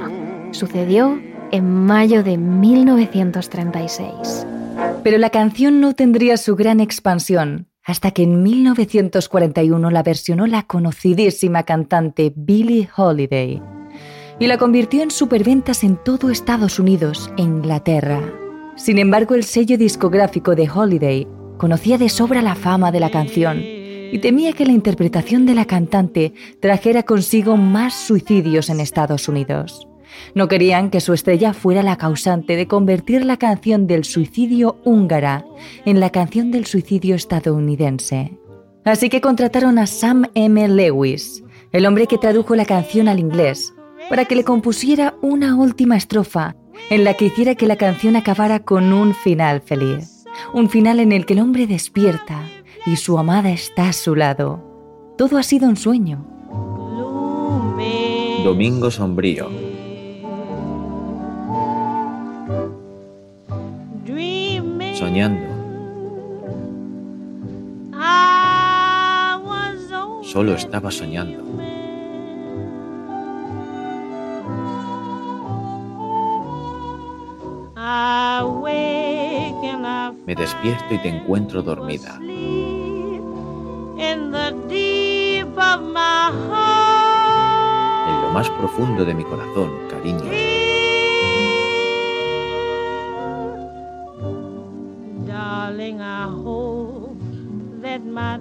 Sucedió 0.52 1.18
en 1.54 1.86
mayo 1.86 2.22
de 2.22 2.38
1936. 2.38 4.46
Pero 5.04 5.20
la 5.20 5.30
canción 5.30 5.80
no 5.80 5.96
tendría 5.96 6.36
su 6.36 6.58
gran 6.58 6.82
expansión 6.82 7.70
hasta 7.86 8.12
que 8.12 8.24
en 8.24 8.44
1941 8.44 9.90
la 9.90 10.04
versionó 10.04 10.48
la 10.48 10.64
conocidísima 10.64 11.64
cantante 11.64 12.34
Billie 12.36 12.90
Holiday 12.94 13.62
y 14.38 14.48
la 14.48 14.58
convirtió 14.58 15.02
en 15.02 15.12
superventas 15.12 15.86
en 15.86 15.96
todo 15.96 16.30
Estados 16.30 16.78
Unidos 16.78 17.32
e 17.38 17.44
Inglaterra. 17.44 18.22
Sin 18.76 19.00
embargo, 19.00 19.36
el 19.36 19.44
sello 19.44 19.78
discográfico 19.78 20.54
de 20.54 20.70
Holiday 20.70 21.28
conocía 21.58 21.98
de 21.98 22.10
sobra 22.10 22.42
la 22.42 22.56
fama 22.56 22.92
de 22.92 23.00
la 23.00 23.10
canción 23.10 23.60
y 23.62 24.20
temía 24.20 24.54
que 24.54 24.66
la 24.66 24.74
interpretación 24.74 25.46
de 25.46 25.56
la 25.56 25.66
cantante 25.66 26.34
trajera 26.60 27.04
consigo 27.04 27.58
más 27.58 27.94
suicidios 27.94 28.70
en 28.70 28.82
Estados 28.82 29.30
Unidos. 29.30 29.88
No 30.34 30.48
querían 30.48 30.90
que 30.90 31.02
su 31.02 31.14
estrella 31.14 31.54
fuera 31.54 31.84
la 31.84 31.98
causante 31.98 32.56
de 32.56 32.68
convertir 32.68 33.26
la 33.26 33.38
canción 33.38 33.88
del 33.88 34.04
suicidio 34.04 34.78
húngara 34.84 35.46
en 35.86 36.00
la 36.00 36.10
canción 36.10 36.52
del 36.52 36.66
suicidio 36.66 37.16
estadounidense. 37.16 38.38
Así 38.84 39.10
que 39.10 39.22
contrataron 39.22 39.80
a 39.80 39.88
Sam 39.88 40.26
M. 40.36 40.68
Lewis, 40.68 41.44
el 41.72 41.86
hombre 41.86 42.08
que 42.08 42.18
tradujo 42.18 42.56
la 42.56 42.66
canción 42.66 43.08
al 43.08 43.20
inglés, 43.20 43.74
para 44.10 44.26
que 44.26 44.36
le 44.36 44.44
compusiera 44.44 45.16
una 45.22 45.56
última 45.56 45.98
estrofa 45.98 46.56
en 46.90 47.04
la 47.04 47.14
que 47.14 47.26
hiciera 47.26 47.56
que 47.56 47.68
la 47.68 47.76
canción 47.76 48.16
acabara 48.16 48.60
con 48.60 48.94
un 48.94 49.14
final 49.14 49.62
feliz. 49.62 50.26
Un 50.54 50.70
final 50.70 51.00
en 51.00 51.12
el 51.12 51.26
que 51.26 51.34
el 51.34 51.40
hombre 51.40 51.68
despierta 51.68 52.44
y 52.86 52.98
su 52.98 53.18
amada 53.18 53.52
está 53.52 53.90
a 53.90 53.94
su 53.94 54.16
lado. 54.16 54.60
Todo 55.18 55.38
ha 55.38 55.44
sido 55.44 55.68
un 55.68 55.78
sueño. 55.78 56.26
Domingo 58.44 58.92
sombrío. 58.92 59.50
Soñando. 64.94 65.56
Solo 70.22 70.54
estaba 70.54 70.92
soñando. 70.92 71.44
Me 80.25 80.36
despierto 80.36 80.93
y 80.93 80.97
te 80.99 81.10
encuentro 81.10 81.62
dormida. 81.62 82.19
En 88.08 88.21
lo 88.21 88.29
más 88.34 88.49
profundo 88.49 89.05
de 89.05 89.13
mi 89.13 89.23
corazón, 89.23 89.71
cariño. 89.89 90.31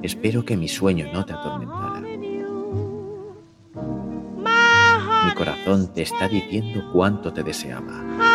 Espero 0.02 0.44
que 0.44 0.56
mi 0.56 0.68
sueño 0.68 1.06
no 1.12 1.24
te 1.24 1.32
atormentara. 1.32 2.00
Mi 5.26 5.34
corazón 5.34 5.92
te 5.92 6.02
está 6.02 6.28
diciendo 6.28 6.90
cuánto 6.92 7.32
te 7.32 7.42
deseaba. 7.42 8.33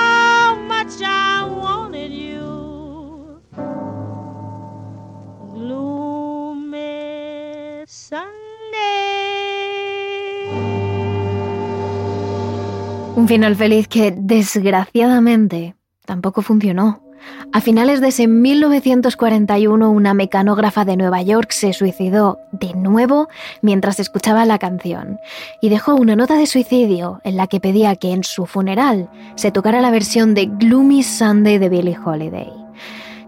Un 13.15 13.28
final 13.28 13.56
feliz 13.56 13.88
que, 13.88 14.12
desgraciadamente, 14.12 15.75
tampoco 16.06 16.41
funcionó. 16.41 17.09
A 17.51 17.62
finales 17.62 18.01
de 18.01 18.10
ese 18.10 18.27
1941, 18.27 19.89
una 19.89 20.13
mecanógrafa 20.13 20.86
de 20.86 20.97
Nueva 20.97 21.21
York 21.21 21.51
se 21.51 21.73
suicidó 21.73 22.39
de 22.51 22.73
nuevo 22.73 23.27
mientras 23.62 23.99
escuchaba 23.99 24.45
la 24.45 24.60
canción 24.60 25.19
y 25.62 25.69
dejó 25.69 25.95
una 25.95 26.15
nota 26.15 26.36
de 26.36 26.45
suicidio 26.45 27.21
en 27.23 27.38
la 27.38 27.47
que 27.47 27.60
pedía 27.60 27.95
que 27.95 28.12
en 28.12 28.23
su 28.23 28.45
funeral 28.45 29.10
se 29.36 29.51
tocara 29.51 29.82
la 29.82 29.91
versión 29.91 30.34
de 30.34 30.45
Gloomy 30.45 31.03
Sunday 31.03 31.58
de 31.58 31.69
Billie 31.69 31.97
Holiday. 32.03 32.51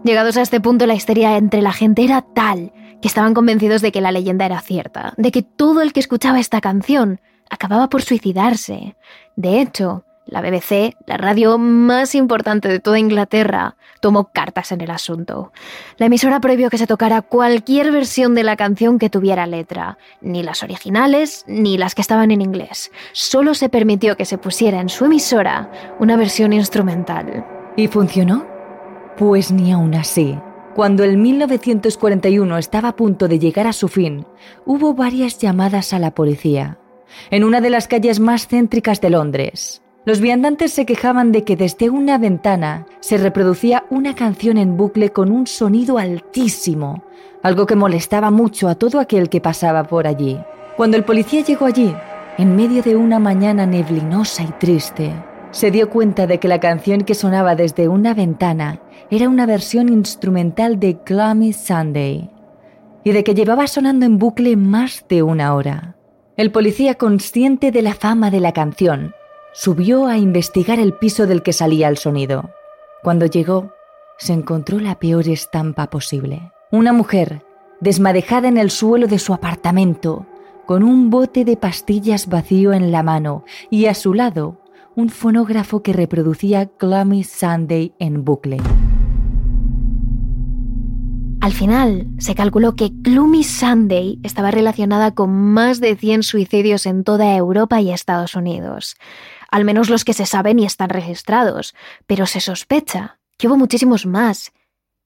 Llegados 0.04 0.36
a 0.36 0.42
este 0.42 0.60
punto, 0.60 0.86
la 0.86 0.94
histeria 0.94 1.36
entre 1.36 1.62
la 1.62 1.72
gente 1.72 2.04
era 2.04 2.22
tal 2.22 2.72
que 3.00 3.08
estaban 3.08 3.34
convencidos 3.34 3.82
de 3.82 3.92
que 3.92 4.00
la 4.00 4.12
leyenda 4.12 4.46
era 4.46 4.60
cierta, 4.60 5.14
de 5.16 5.32
que 5.32 5.42
todo 5.42 5.82
el 5.82 5.92
que 5.92 6.00
escuchaba 6.00 6.40
esta 6.40 6.60
canción 6.60 7.20
acababa 7.50 7.88
por 7.88 8.02
suicidarse. 8.02 8.96
De 9.36 9.60
hecho, 9.60 10.04
la 10.26 10.40
BBC, 10.40 10.96
la 11.06 11.16
radio 11.16 11.58
más 11.58 12.14
importante 12.14 12.68
de 12.68 12.80
toda 12.80 12.98
Inglaterra, 12.98 13.76
tomó 14.00 14.30
cartas 14.32 14.72
en 14.72 14.80
el 14.80 14.90
asunto. 14.90 15.52
La 15.96 16.06
emisora 16.06 16.40
prohibió 16.40 16.70
que 16.70 16.78
se 16.78 16.86
tocara 16.86 17.22
cualquier 17.22 17.92
versión 17.92 18.34
de 18.34 18.42
la 18.42 18.56
canción 18.56 18.98
que 18.98 19.10
tuviera 19.10 19.46
letra, 19.46 19.98
ni 20.20 20.42
las 20.42 20.62
originales 20.62 21.44
ni 21.46 21.78
las 21.78 21.94
que 21.94 22.02
estaban 22.02 22.30
en 22.30 22.40
inglés. 22.40 22.90
Solo 23.12 23.54
se 23.54 23.68
permitió 23.68 24.16
que 24.16 24.24
se 24.24 24.38
pusiera 24.38 24.80
en 24.80 24.88
su 24.88 25.04
emisora 25.04 25.70
una 25.98 26.16
versión 26.16 26.52
instrumental. 26.52 27.44
¿Y 27.76 27.88
funcionó? 27.88 28.46
Pues 29.16 29.52
ni 29.52 29.72
aún 29.72 29.94
así. 29.94 30.38
Cuando 30.74 31.04
el 31.04 31.18
1941 31.18 32.56
estaba 32.56 32.90
a 32.90 32.96
punto 32.96 33.28
de 33.28 33.38
llegar 33.38 33.66
a 33.66 33.74
su 33.74 33.88
fin, 33.88 34.26
hubo 34.64 34.94
varias 34.94 35.38
llamadas 35.38 35.92
a 35.92 35.98
la 35.98 36.12
policía. 36.12 36.78
En 37.30 37.44
una 37.44 37.60
de 37.60 37.68
las 37.68 37.88
calles 37.88 38.20
más 38.20 38.46
céntricas 38.46 39.00
de 39.02 39.10
Londres, 39.10 39.82
los 40.04 40.20
viandantes 40.20 40.72
se 40.72 40.84
quejaban 40.84 41.30
de 41.30 41.44
que 41.44 41.56
desde 41.56 41.88
una 41.88 42.18
ventana 42.18 42.86
se 43.00 43.18
reproducía 43.18 43.84
una 43.88 44.14
canción 44.14 44.58
en 44.58 44.76
bucle 44.76 45.10
con 45.10 45.30
un 45.30 45.46
sonido 45.46 45.98
altísimo, 45.98 47.04
algo 47.42 47.66
que 47.66 47.76
molestaba 47.76 48.30
mucho 48.30 48.68
a 48.68 48.74
todo 48.74 48.98
aquel 48.98 49.28
que 49.28 49.40
pasaba 49.40 49.84
por 49.84 50.08
allí. 50.08 50.38
Cuando 50.76 50.96
el 50.96 51.04
policía 51.04 51.42
llegó 51.42 51.66
allí, 51.66 51.94
en 52.36 52.56
medio 52.56 52.82
de 52.82 52.96
una 52.96 53.20
mañana 53.20 53.64
neblinosa 53.64 54.42
y 54.42 54.50
triste, 54.58 55.12
se 55.52 55.70
dio 55.70 55.88
cuenta 55.90 56.26
de 56.26 56.40
que 56.40 56.48
la 56.48 56.58
canción 56.58 57.02
que 57.02 57.14
sonaba 57.14 57.54
desde 57.54 57.88
una 57.88 58.14
ventana 58.14 58.80
era 59.10 59.28
una 59.28 59.46
versión 59.46 59.88
instrumental 59.88 60.80
de 60.80 60.98
Gloomy 61.04 61.52
Sunday 61.52 62.30
y 63.04 63.12
de 63.12 63.22
que 63.22 63.34
llevaba 63.34 63.66
sonando 63.66 64.06
en 64.06 64.18
bucle 64.18 64.56
más 64.56 65.04
de 65.08 65.22
una 65.22 65.54
hora. 65.54 65.96
El 66.36 66.50
policía, 66.50 66.94
consciente 66.94 67.70
de 67.70 67.82
la 67.82 67.94
fama 67.94 68.30
de 68.30 68.40
la 68.40 68.52
canción, 68.52 69.14
subió 69.52 70.06
a 70.06 70.16
investigar 70.16 70.78
el 70.78 70.94
piso 70.94 71.26
del 71.26 71.42
que 71.42 71.52
salía 71.52 71.88
el 71.88 71.98
sonido. 71.98 72.50
Cuando 73.02 73.26
llegó, 73.26 73.72
se 74.18 74.32
encontró 74.32 74.78
la 74.78 74.98
peor 74.98 75.28
estampa 75.28 75.90
posible. 75.90 76.52
Una 76.70 76.92
mujer, 76.92 77.44
desmadejada 77.80 78.48
en 78.48 78.56
el 78.56 78.70
suelo 78.70 79.06
de 79.06 79.18
su 79.18 79.34
apartamento, 79.34 80.26
con 80.66 80.82
un 80.82 81.10
bote 81.10 81.44
de 81.44 81.56
pastillas 81.56 82.28
vacío 82.28 82.72
en 82.72 82.92
la 82.92 83.02
mano 83.02 83.44
y 83.68 83.86
a 83.86 83.94
su 83.94 84.14
lado 84.14 84.60
un 84.94 85.08
fonógrafo 85.08 85.82
que 85.82 85.92
reproducía 85.92 86.70
Gloomy 86.78 87.24
Sunday 87.24 87.94
en 87.98 88.24
bucle. 88.24 88.58
Al 91.40 91.52
final, 91.52 92.06
se 92.18 92.36
calculó 92.36 92.76
que 92.76 92.90
Gloomy 92.92 93.42
Sunday 93.42 94.20
estaba 94.22 94.52
relacionada 94.52 95.12
con 95.12 95.30
más 95.30 95.80
de 95.80 95.96
100 95.96 96.22
suicidios 96.22 96.86
en 96.86 97.02
toda 97.02 97.34
Europa 97.34 97.80
y 97.80 97.90
Estados 97.90 98.36
Unidos. 98.36 98.94
Al 99.52 99.66
menos 99.66 99.90
los 99.90 100.06
que 100.06 100.14
se 100.14 100.24
saben 100.24 100.58
y 100.58 100.64
están 100.64 100.88
registrados, 100.88 101.74
pero 102.06 102.24
se 102.24 102.40
sospecha 102.40 103.20
que 103.36 103.48
hubo 103.48 103.58
muchísimos 103.58 104.06
más. 104.06 104.50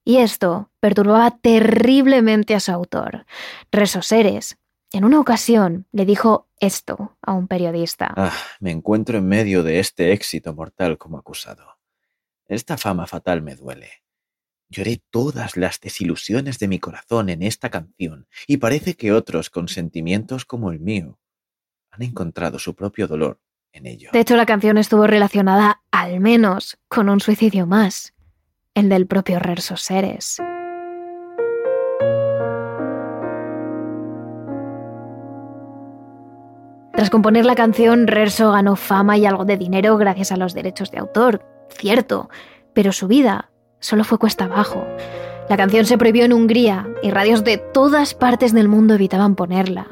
Y 0.05 0.19
esto 0.19 0.71
perturbaba 0.79 1.31
terriblemente 1.31 2.55
a 2.55 2.61
su 2.61 2.71
autor. 2.71 3.25
Resoseres, 3.73 4.57
en 4.93 5.03
una 5.03 5.19
ocasión 5.19 5.85
le 5.91 6.05
dijo 6.05 6.47
esto 6.61 7.17
a 7.21 7.33
un 7.33 7.49
periodista. 7.49 8.13
Ah, 8.15 8.31
me 8.61 8.71
encuentro 8.71 9.17
en 9.17 9.27
medio 9.27 9.63
de 9.63 9.79
este 9.79 10.13
éxito 10.13 10.53
mortal 10.53 10.97
como 10.97 11.17
acusado. 11.17 11.77
Esta 12.45 12.77
fama 12.77 13.05
fatal 13.05 13.41
me 13.41 13.55
duele. 13.55 14.05
Lloré 14.69 15.01
todas 15.09 15.57
las 15.57 15.81
desilusiones 15.81 16.57
de 16.57 16.69
mi 16.69 16.79
corazón 16.79 17.27
en 17.27 17.43
esta 17.43 17.69
canción 17.69 18.29
y 18.47 18.57
parece 18.57 18.95
que 18.95 19.11
otros 19.11 19.49
con 19.49 19.67
sentimientos 19.67 20.45
como 20.45 20.71
el 20.71 20.79
mío 20.79 21.19
han 21.91 22.03
encontrado 22.03 22.59
su 22.59 22.75
propio 22.75 23.07
dolor 23.07 23.41
De 23.81 24.19
hecho, 24.19 24.35
la 24.35 24.45
canción 24.45 24.77
estuvo 24.77 25.07
relacionada 25.07 25.81
al 25.91 26.19
menos 26.19 26.77
con 26.87 27.09
un 27.09 27.19
suicidio 27.19 27.65
más, 27.65 28.13
el 28.73 28.89
del 28.89 29.07
propio 29.07 29.39
Resoseres. 29.39 30.37
Tras 36.93 37.11
componer 37.11 37.45
la 37.45 37.53
canción, 37.55 38.07
Rerso 38.07 38.51
ganó 38.51 38.75
fama 38.75 39.17
y 39.17 39.25
algo 39.27 39.45
de 39.45 39.55
dinero 39.55 39.97
gracias 39.97 40.31
a 40.31 40.37
los 40.37 40.55
derechos 40.55 40.89
de 40.89 40.97
autor, 40.97 41.45
cierto, 41.69 42.29
pero 42.73 42.91
su 42.91 43.07
vida 43.07 43.51
solo 43.79 44.03
fue 44.03 44.17
cuesta 44.17 44.45
abajo. 44.45 44.83
La 45.47 45.57
canción 45.57 45.85
se 45.85 45.97
prohibió 45.99 46.25
en 46.25 46.33
Hungría 46.33 46.87
y 47.03 47.11
radios 47.11 47.43
de 47.43 47.59
todas 47.59 48.15
partes 48.15 48.51
del 48.51 48.67
mundo 48.67 48.95
evitaban 48.95 49.35
ponerla. 49.35 49.87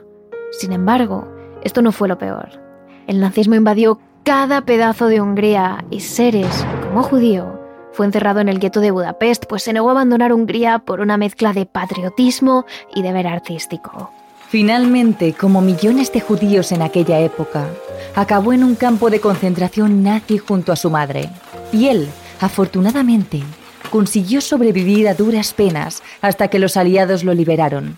Sin 0.52 0.71
embargo, 0.71 1.32
esto 1.63 1.84
no 1.84 1.91
fue 1.91 2.08
lo 2.08 2.17
peor. 2.17 2.64
El 3.08 3.20
nazismo 3.20 3.56
invadió 3.56 4.00
cada 4.24 4.62
pedazo 4.62 5.08
de 5.08 5.22
Hungría 5.22 5.86
y 5.91 6.00
Seres, 6.00 6.65
como 6.88 7.04
judío, 7.04 7.65
fue 7.96 8.06
encerrado 8.06 8.41
en 8.41 8.50
el 8.50 8.60
gueto 8.60 8.82
de 8.82 8.91
Budapest, 8.91 9.46
pues 9.48 9.63
se 9.63 9.72
negó 9.72 9.88
a 9.88 9.91
abandonar 9.91 10.34
Hungría 10.34 10.80
por 10.80 11.00
una 11.00 11.15
mezcla 11.15 11.54
de 11.54 11.65
patriotismo 11.65 12.65
y 12.94 13.04
deber 13.04 13.26
artístico. 13.26 14.12
Finalmente, 14.50 15.34
como 15.34 15.62
millones 15.62 16.12
de 16.12 16.20
judíos 16.20 16.74
en 16.74 16.82
aquella 16.82 17.22
época, 17.22 17.68
acabó 18.13 18.52
en 18.52 18.65
un 18.65 18.76
campo 18.76 19.10
de 19.10 19.22
concentración 19.22 20.04
nazi 20.04 20.38
junto 20.38 20.74
a 20.74 20.76
su 20.76 20.89
madre. 20.89 21.30
Y 21.72 21.88
él, 21.88 22.10
afortunadamente, 22.41 23.44
consiguió 23.91 24.41
sobrevivir 24.41 25.08
a 25.08 25.13
duras 25.13 25.54
penas 25.54 26.04
hasta 26.22 26.50
que 26.50 26.60
los 26.60 26.76
aliados 26.76 27.24
lo 27.24 27.34
liberaron. 27.34 27.98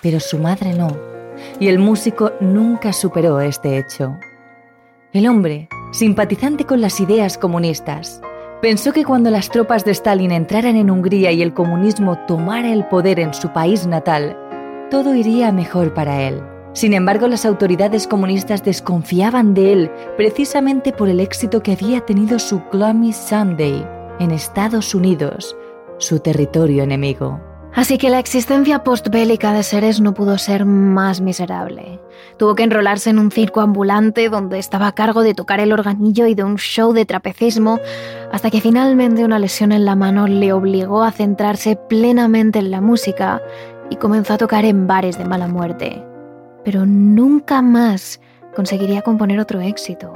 Pero 0.00 0.20
su 0.20 0.38
madre 0.38 0.72
no, 0.72 0.96
y 1.58 1.66
el 1.66 1.80
músico 1.80 2.30
nunca 2.40 2.92
superó 2.92 3.40
este 3.40 3.76
hecho. 3.76 4.16
El 5.12 5.28
hombre, 5.28 5.68
simpatizante 5.90 6.64
con 6.64 6.80
las 6.80 6.98
ideas 6.98 7.36
comunistas, 7.36 8.22
pensó 8.62 8.94
que 8.94 9.04
cuando 9.04 9.28
las 9.28 9.50
tropas 9.50 9.84
de 9.84 9.90
Stalin 9.90 10.32
entraran 10.32 10.74
en 10.74 10.90
Hungría 10.90 11.32
y 11.32 11.42
el 11.42 11.52
comunismo 11.52 12.16
tomara 12.26 12.72
el 12.72 12.86
poder 12.86 13.20
en 13.20 13.34
su 13.34 13.52
país 13.52 13.86
natal, 13.86 14.38
todo 14.90 15.14
iría 15.14 15.52
mejor 15.52 15.92
para 15.92 16.22
él. 16.22 16.42
Sin 16.72 16.94
embargo, 16.94 17.28
las 17.28 17.44
autoridades 17.44 18.06
comunistas 18.06 18.64
desconfiaban 18.64 19.52
de 19.52 19.72
él 19.72 19.90
precisamente 20.16 20.94
por 20.94 21.10
el 21.10 21.20
éxito 21.20 21.62
que 21.62 21.72
había 21.72 22.00
tenido 22.00 22.38
su 22.38 22.62
Gloomy 22.72 23.12
Sunday 23.12 23.86
en 24.18 24.30
Estados 24.30 24.94
Unidos, 24.94 25.54
su 25.98 26.20
territorio 26.20 26.84
enemigo. 26.84 27.38
Así 27.74 27.96
que 27.96 28.10
la 28.10 28.18
existencia 28.18 28.84
postbélica 28.84 29.54
de 29.54 29.62
Seres 29.62 30.00
no 30.00 30.12
pudo 30.12 30.36
ser 30.36 30.66
más 30.66 31.22
miserable. 31.22 31.98
Tuvo 32.36 32.54
que 32.54 32.64
enrolarse 32.64 33.08
en 33.08 33.18
un 33.18 33.30
circo 33.30 33.62
ambulante 33.62 34.28
donde 34.28 34.58
estaba 34.58 34.88
a 34.88 34.94
cargo 34.94 35.22
de 35.22 35.32
tocar 35.32 35.58
el 35.58 35.72
organillo 35.72 36.26
y 36.26 36.34
de 36.34 36.44
un 36.44 36.56
show 36.56 36.92
de 36.92 37.06
trapecismo, 37.06 37.80
hasta 38.30 38.50
que 38.50 38.60
finalmente 38.60 39.24
una 39.24 39.38
lesión 39.38 39.72
en 39.72 39.86
la 39.86 39.96
mano 39.96 40.26
le 40.26 40.52
obligó 40.52 41.02
a 41.02 41.12
centrarse 41.12 41.76
plenamente 41.76 42.58
en 42.58 42.70
la 42.70 42.82
música 42.82 43.40
y 43.88 43.96
comenzó 43.96 44.34
a 44.34 44.38
tocar 44.38 44.66
en 44.66 44.86
bares 44.86 45.16
de 45.16 45.24
mala 45.24 45.48
muerte. 45.48 46.04
Pero 46.64 46.84
nunca 46.84 47.62
más 47.62 48.20
conseguiría 48.54 49.00
componer 49.00 49.40
otro 49.40 49.62
éxito. 49.62 50.12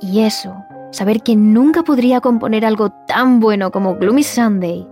Y 0.00 0.20
eso, 0.20 0.54
saber 0.92 1.22
que 1.22 1.34
nunca 1.34 1.82
podría 1.82 2.20
componer 2.20 2.64
algo 2.64 2.90
tan 3.08 3.40
bueno 3.40 3.72
como 3.72 3.96
Gloomy 3.96 4.22
Sunday, 4.22 4.86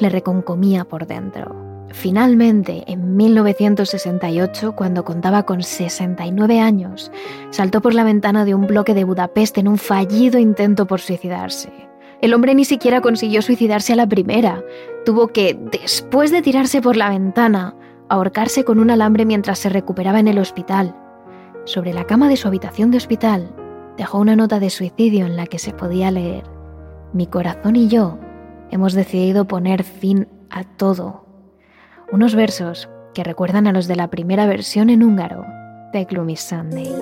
le 0.00 0.08
reconcomía 0.08 0.84
por 0.84 1.06
dentro. 1.06 1.68
Finalmente, 1.90 2.84
en 2.86 3.16
1968, 3.16 4.72
cuando 4.76 5.04
contaba 5.04 5.44
con 5.44 5.62
69 5.62 6.60
años, 6.60 7.10
saltó 7.50 7.80
por 7.80 7.94
la 7.94 8.04
ventana 8.04 8.44
de 8.44 8.54
un 8.54 8.66
bloque 8.66 8.94
de 8.94 9.04
Budapest 9.04 9.58
en 9.58 9.68
un 9.68 9.78
fallido 9.78 10.38
intento 10.38 10.86
por 10.86 11.00
suicidarse. 11.00 11.72
El 12.20 12.34
hombre 12.34 12.54
ni 12.54 12.64
siquiera 12.64 13.00
consiguió 13.00 13.42
suicidarse 13.42 13.92
a 13.92 13.96
la 13.96 14.06
primera. 14.06 14.62
Tuvo 15.04 15.28
que, 15.28 15.58
después 15.70 16.30
de 16.30 16.42
tirarse 16.42 16.82
por 16.82 16.96
la 16.96 17.10
ventana, 17.10 17.74
ahorcarse 18.08 18.64
con 18.64 18.80
un 18.80 18.90
alambre 18.90 19.24
mientras 19.24 19.58
se 19.58 19.68
recuperaba 19.68 20.20
en 20.20 20.28
el 20.28 20.38
hospital. 20.38 20.94
Sobre 21.64 21.92
la 21.92 22.04
cama 22.04 22.28
de 22.28 22.36
su 22.36 22.48
habitación 22.48 22.90
de 22.90 22.98
hospital, 22.98 23.50
dejó 23.96 24.18
una 24.18 24.36
nota 24.36 24.58
de 24.60 24.70
suicidio 24.70 25.26
en 25.26 25.36
la 25.36 25.46
que 25.46 25.58
se 25.58 25.72
podía 25.72 26.10
leer, 26.10 26.44
Mi 27.12 27.26
corazón 27.26 27.76
y 27.76 27.88
yo 27.88 28.18
hemos 28.70 28.92
decidido 28.92 29.46
poner 29.46 29.84
fin 29.84 30.28
a 30.50 30.64
todo. 30.64 31.24
Unos 32.10 32.34
versos 32.34 32.88
que 33.14 33.24
recuerdan 33.24 33.66
a 33.66 33.72
los 33.72 33.88
de 33.88 33.96
la 33.96 34.08
primera 34.08 34.46
versión 34.46 34.90
en 34.90 35.02
húngaro 35.02 35.44
de 35.92 36.04
Gloomy 36.04 36.36
Sunday. 36.36 36.92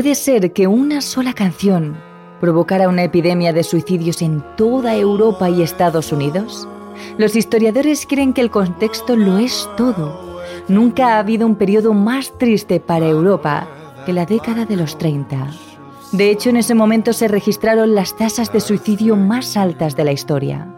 Puede 0.00 0.14
ser 0.14 0.54
que 0.54 0.66
una 0.66 1.02
sola 1.02 1.34
canción 1.34 1.94
provocara 2.40 2.88
una 2.88 3.02
epidemia 3.02 3.52
de 3.52 3.62
suicidios 3.62 4.22
en 4.22 4.42
toda 4.56 4.96
Europa 4.96 5.50
y 5.50 5.60
Estados 5.60 6.10
Unidos. 6.10 6.66
Los 7.18 7.36
historiadores 7.36 8.06
creen 8.08 8.32
que 8.32 8.40
el 8.40 8.50
contexto 8.50 9.14
lo 9.14 9.36
es 9.36 9.68
todo. 9.76 10.40
Nunca 10.68 11.08
ha 11.08 11.18
habido 11.18 11.46
un 11.46 11.54
periodo 11.54 11.92
más 11.92 12.32
triste 12.38 12.80
para 12.80 13.08
Europa 13.08 13.68
que 14.06 14.14
la 14.14 14.24
década 14.24 14.64
de 14.64 14.76
los 14.76 14.96
30. 14.96 15.50
De 16.12 16.30
hecho, 16.30 16.48
en 16.48 16.56
ese 16.56 16.74
momento 16.74 17.12
se 17.12 17.28
registraron 17.28 17.94
las 17.94 18.16
tasas 18.16 18.50
de 18.54 18.60
suicidio 18.60 19.16
más 19.16 19.54
altas 19.58 19.96
de 19.96 20.04
la 20.04 20.12
historia. 20.12 20.74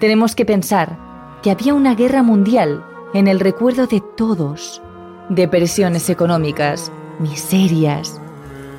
Tenemos 0.00 0.34
que 0.34 0.46
pensar 0.46 0.98
que 1.44 1.52
había 1.52 1.74
una 1.74 1.94
guerra 1.94 2.24
mundial 2.24 2.84
en 3.14 3.28
el 3.28 3.38
recuerdo 3.38 3.86
de 3.86 4.02
todos. 4.16 4.82
Depresiones 5.28 6.10
económicas, 6.10 6.90
miserias, 7.20 8.20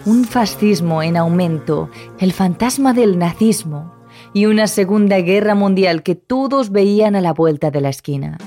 un 0.05 0.25
fascismo 0.25 1.01
en 1.01 1.17
aumento, 1.17 1.89
el 2.19 2.31
fantasma 2.31 2.93
del 2.93 3.17
nazismo 3.17 3.93
y 4.33 4.45
una 4.45 4.67
segunda 4.67 5.17
guerra 5.19 5.55
mundial 5.55 6.03
que 6.03 6.15
todos 6.15 6.71
veían 6.71 7.15
a 7.15 7.21
la 7.21 7.33
vuelta 7.33 7.71
de 7.71 7.81
la 7.81 7.89
esquina. 7.89 8.37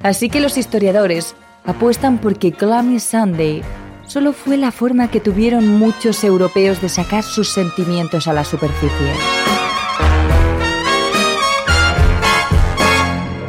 Así 0.00 0.30
que 0.30 0.40
los 0.40 0.56
historiadores 0.56 1.34
apuestan 1.64 2.18
porque 2.18 2.50
Glammy 2.50 3.00
Sunday 3.00 3.62
solo 4.06 4.32
fue 4.32 4.56
la 4.56 4.72
forma 4.72 5.10
que 5.10 5.20
tuvieron 5.20 5.66
muchos 5.66 6.24
europeos 6.24 6.80
de 6.80 6.88
sacar 6.88 7.22
sus 7.22 7.48
sentimientos 7.48 8.26
a 8.28 8.32
la 8.32 8.44
superficie. 8.44 9.12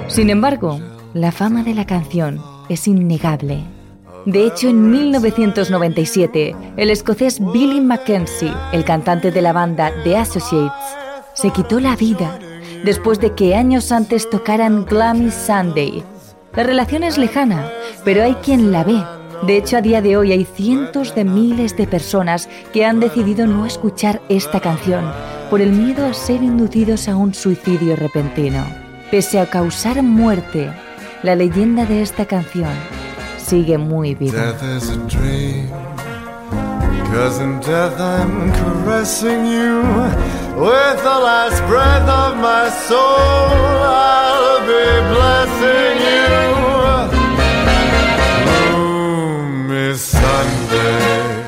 Sin 0.07 0.30
embargo, 0.30 0.80
la 1.14 1.32
fama 1.32 1.64
de 1.64 1.74
la 1.74 1.86
canción 1.86 2.41
es 2.68 2.88
innegable. 2.88 3.64
De 4.26 4.45
hecho, 4.45 4.69
en 4.69 4.91
1997, 4.91 6.55
el 6.78 6.89
escocés 6.89 7.39
Billy 7.51 7.82
Mackenzie, 7.82 8.53
el 8.72 8.86
cantante 8.86 9.32
de 9.32 9.41
la 9.41 9.53
banda 9.53 9.91
The 10.03 10.17
Associates, 10.17 10.72
se 11.34 11.49
quitó 11.51 11.80
la 11.80 11.95
vida 11.95 12.38
después 12.84 13.19
de 13.19 13.34
que 13.34 13.55
años 13.55 13.91
antes 13.91 14.30
tocaran 14.30 14.86
Glammy 14.86 15.32
Sunday. 15.32 16.03
La 16.53 16.63
relación 16.63 17.03
es 17.03 17.17
lejana, 17.17 17.69
pero 18.03 18.24
hay 18.24 18.36
quien 18.36 18.72
la 18.72 18.84
ve 18.84 19.03
de 19.43 19.57
hecho, 19.57 19.78
a 19.78 19.82
día 19.82 20.03
de 20.03 20.17
hoy 20.17 20.32
hay 20.32 20.45
cientos 20.45 21.15
de 21.15 21.24
miles 21.24 21.76
de 21.76 21.88
personas 21.88 22.47
que 22.74 22.86
han 22.86 22.99
decidido 22.99 23.47
no 23.47 23.65
escuchar 23.65 24.22
esta 24.30 24.59
canción 24.59 25.11
por 25.49 25.61
el 25.61 25.72
miedo 25.72 26.05
a 26.05 26.13
ser 26.13 26.43
inducidos 26.43 27.07
a 27.07 27.15
un 27.15 27.34
suicidio 27.34 27.95
repentino. 27.95 28.63
Pese 29.09 29.39
a 29.39 29.49
causar 29.49 30.03
muerte, 30.03 30.72
la 31.24 31.36
leyenda 31.36 31.88
de 31.88 32.03
esta 32.03 32.26
canción 32.26 32.69
sigue 33.51 33.77
muy 33.77 34.15
viva. 34.15 34.55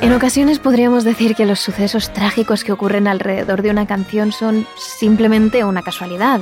En 0.01 0.11
ocasiones 0.11 0.59
podríamos 0.59 1.05
decir 1.05 1.35
que 1.35 1.45
los 1.45 1.61
sucesos 1.61 2.11
trágicos 2.11 2.65
que 2.65 2.73
ocurren 2.73 3.07
alrededor 3.07 3.61
de 3.61 3.69
una 3.69 3.87
canción 3.87 4.33
son 4.33 4.67
simplemente 4.75 5.63
una 5.63 5.81
casualidad. 5.81 6.41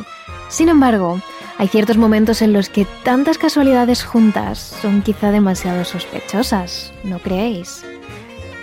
Sin 0.50 0.70
embargo, 0.70 1.22
hay 1.62 1.68
ciertos 1.68 1.98
momentos 1.98 2.42
en 2.42 2.54
los 2.54 2.70
que 2.70 2.88
tantas 3.04 3.38
casualidades 3.38 4.04
juntas 4.04 4.58
son 4.82 5.04
quizá 5.04 5.30
demasiado 5.30 5.86
sospechosas, 5.86 6.92
¿no 7.04 7.20
creéis? 7.20 7.86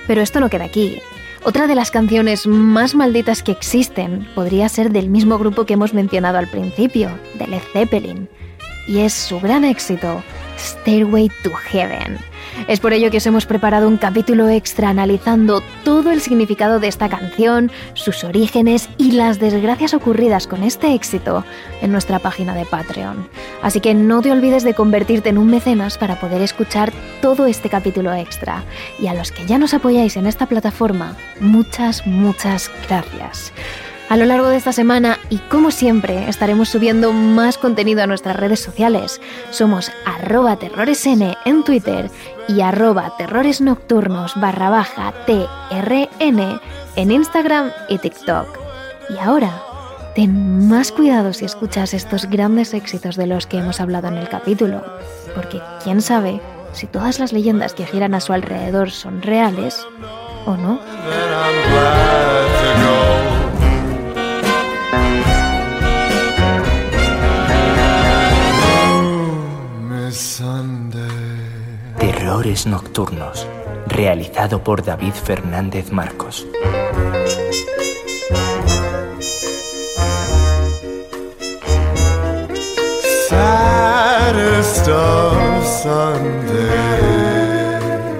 Pero 0.09 0.21
esto 0.21 0.41
no 0.41 0.51
queda 0.51 0.65
aquí. 0.65 1.01
Otra 1.45 1.69
de 1.69 1.77
las 1.77 1.93
canciones 1.93 2.49
más 2.49 2.97
malditas 2.97 3.45
que 3.45 3.53
existen 3.53 4.27
podría 4.35 4.69
ser 4.69 4.91
del 4.91 5.11
mismo 5.11 5.39
grupo 5.39 5.65
que 5.65 5.75
hemos 5.75 5.95
mencionado 5.95 6.39
al 6.39 6.49
principio, 6.49 7.09
de 7.35 7.47
Led 7.47 7.63
Zeppelin, 7.73 8.29
y 8.89 8.99
es 8.99 9.13
su 9.13 9.39
gran 9.39 9.65
éxito, 9.65 10.25
Stairway 10.59 11.31
to 11.45 11.53
Heaven. 11.53 12.19
Es 12.67 12.81
por 12.81 12.93
ello 12.93 13.11
que 13.11 13.19
os 13.19 13.27
hemos 13.27 13.47
preparado 13.47 13.89
un 13.89 13.97
capítulo 13.97 14.49
extra 14.49 14.91
analizando 14.91 15.63
todo 15.85 16.11
el 16.11 16.21
significado 16.21 16.81
de 16.81 16.89
esta 16.89 17.09
canción, 17.09 17.71
sus 17.95 18.25
orígenes 18.25 18.89
y 18.99 19.13
las 19.13 19.39
desgracias 19.39 19.95
ocurridas 19.95 20.47
con 20.47 20.63
este 20.63 20.95
éxito 20.95 21.45
en 21.81 21.93
nuestra 21.93 22.19
página 22.19 22.55
de 22.55 22.65
Patreon. 22.65 23.29
Así 23.63 23.81
que 23.81 23.95
no 23.95 24.23
te 24.23 24.33
olvides 24.33 24.65
de 24.65 24.75
convertirte 24.75 25.31
en 25.31 25.39
un 25.39 25.49
mecenas 25.49 25.99
para 25.99 26.21
poder 26.21 26.43
escuchar 26.43 26.93
todo 27.23 27.47
este 27.47 27.69
capítulo 27.69 28.13
extra. 28.13 28.65
Y 29.01 29.07
a 29.07 29.15
los 29.15 29.33
que 29.33 29.47
ya 29.47 29.59
nos 29.59 29.75
apoyáis 29.75 30.17
en 30.17 30.27
esta 30.27 30.47
plataforma, 30.47 31.17
muchas, 31.41 32.07
muchas 32.07 32.71
gracias. 32.89 33.53
A 34.09 34.17
lo 34.17 34.25
largo 34.25 34.49
de 34.49 34.57
esta 34.57 34.73
semana 34.73 35.19
y 35.29 35.37
como 35.37 35.71
siempre 35.71 36.31
estaremos 36.31 36.71
subiendo 36.71 37.13
más 37.13 37.59
contenido 37.59 38.03
a 38.03 38.07
nuestras 38.07 38.37
redes 38.37 38.61
sociales. 38.61 39.21
Somos 39.51 39.93
arroba 40.07 40.57
terroresn 40.57 41.35
en 41.45 41.63
Twitter 41.63 42.11
y 42.49 42.63
arroba 42.63 43.15
terroresnocturnos 43.19 44.41
barra 44.41 44.71
baja 44.71 45.13
trn 45.27 46.61
en 46.97 47.11
Instagram 47.11 47.71
y 47.91 47.99
TikTok. 47.99 48.49
Y 49.11 49.19
ahora, 49.19 49.63
ten 50.15 50.67
más 50.69 50.91
cuidado 50.91 51.35
si 51.35 51.45
escuchas 51.45 51.93
estos 51.93 52.31
grandes 52.31 52.73
éxitos 52.73 53.17
de 53.17 53.27
los 53.27 53.47
que 53.47 53.59
hemos 53.59 53.79
hablado 53.79 54.09
en 54.09 54.17
el 54.17 54.31
capítulo, 54.31 54.83
porque 55.35 55.61
quién 55.85 56.01
sabe 56.01 56.41
si 56.73 56.87
todas 56.87 57.19
las 57.19 57.35
leyendas 57.35 57.75
que 57.75 57.85
giran 57.85 58.15
a 58.15 58.21
su 58.21 58.33
alrededor 58.33 58.91
son 58.91 59.21
reales 59.21 59.87
o 60.47 60.57
no. 60.57 60.81
Nocturnos, 72.49 73.47
realizado 73.89 74.65
por 74.65 74.83
David 74.83 75.13
Fernández 75.13 75.93
Marcos. 75.93 76.47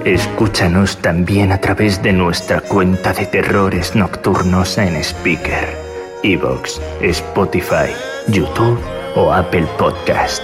Escúchanos 0.05 0.97
también 0.97 1.51
a 1.51 1.59
través 1.59 2.01
de 2.03 2.13
nuestra 2.13 2.61
cuenta 2.61 3.13
de 3.13 3.25
terrores 3.25 3.95
nocturnos 3.95 4.77
en 4.77 4.95
Speaker, 5.03 5.75
Evox, 6.21 6.79
Spotify, 7.01 7.89
YouTube 8.27 8.79
o 9.15 9.33
Apple 9.33 9.65
Podcast 9.79 10.43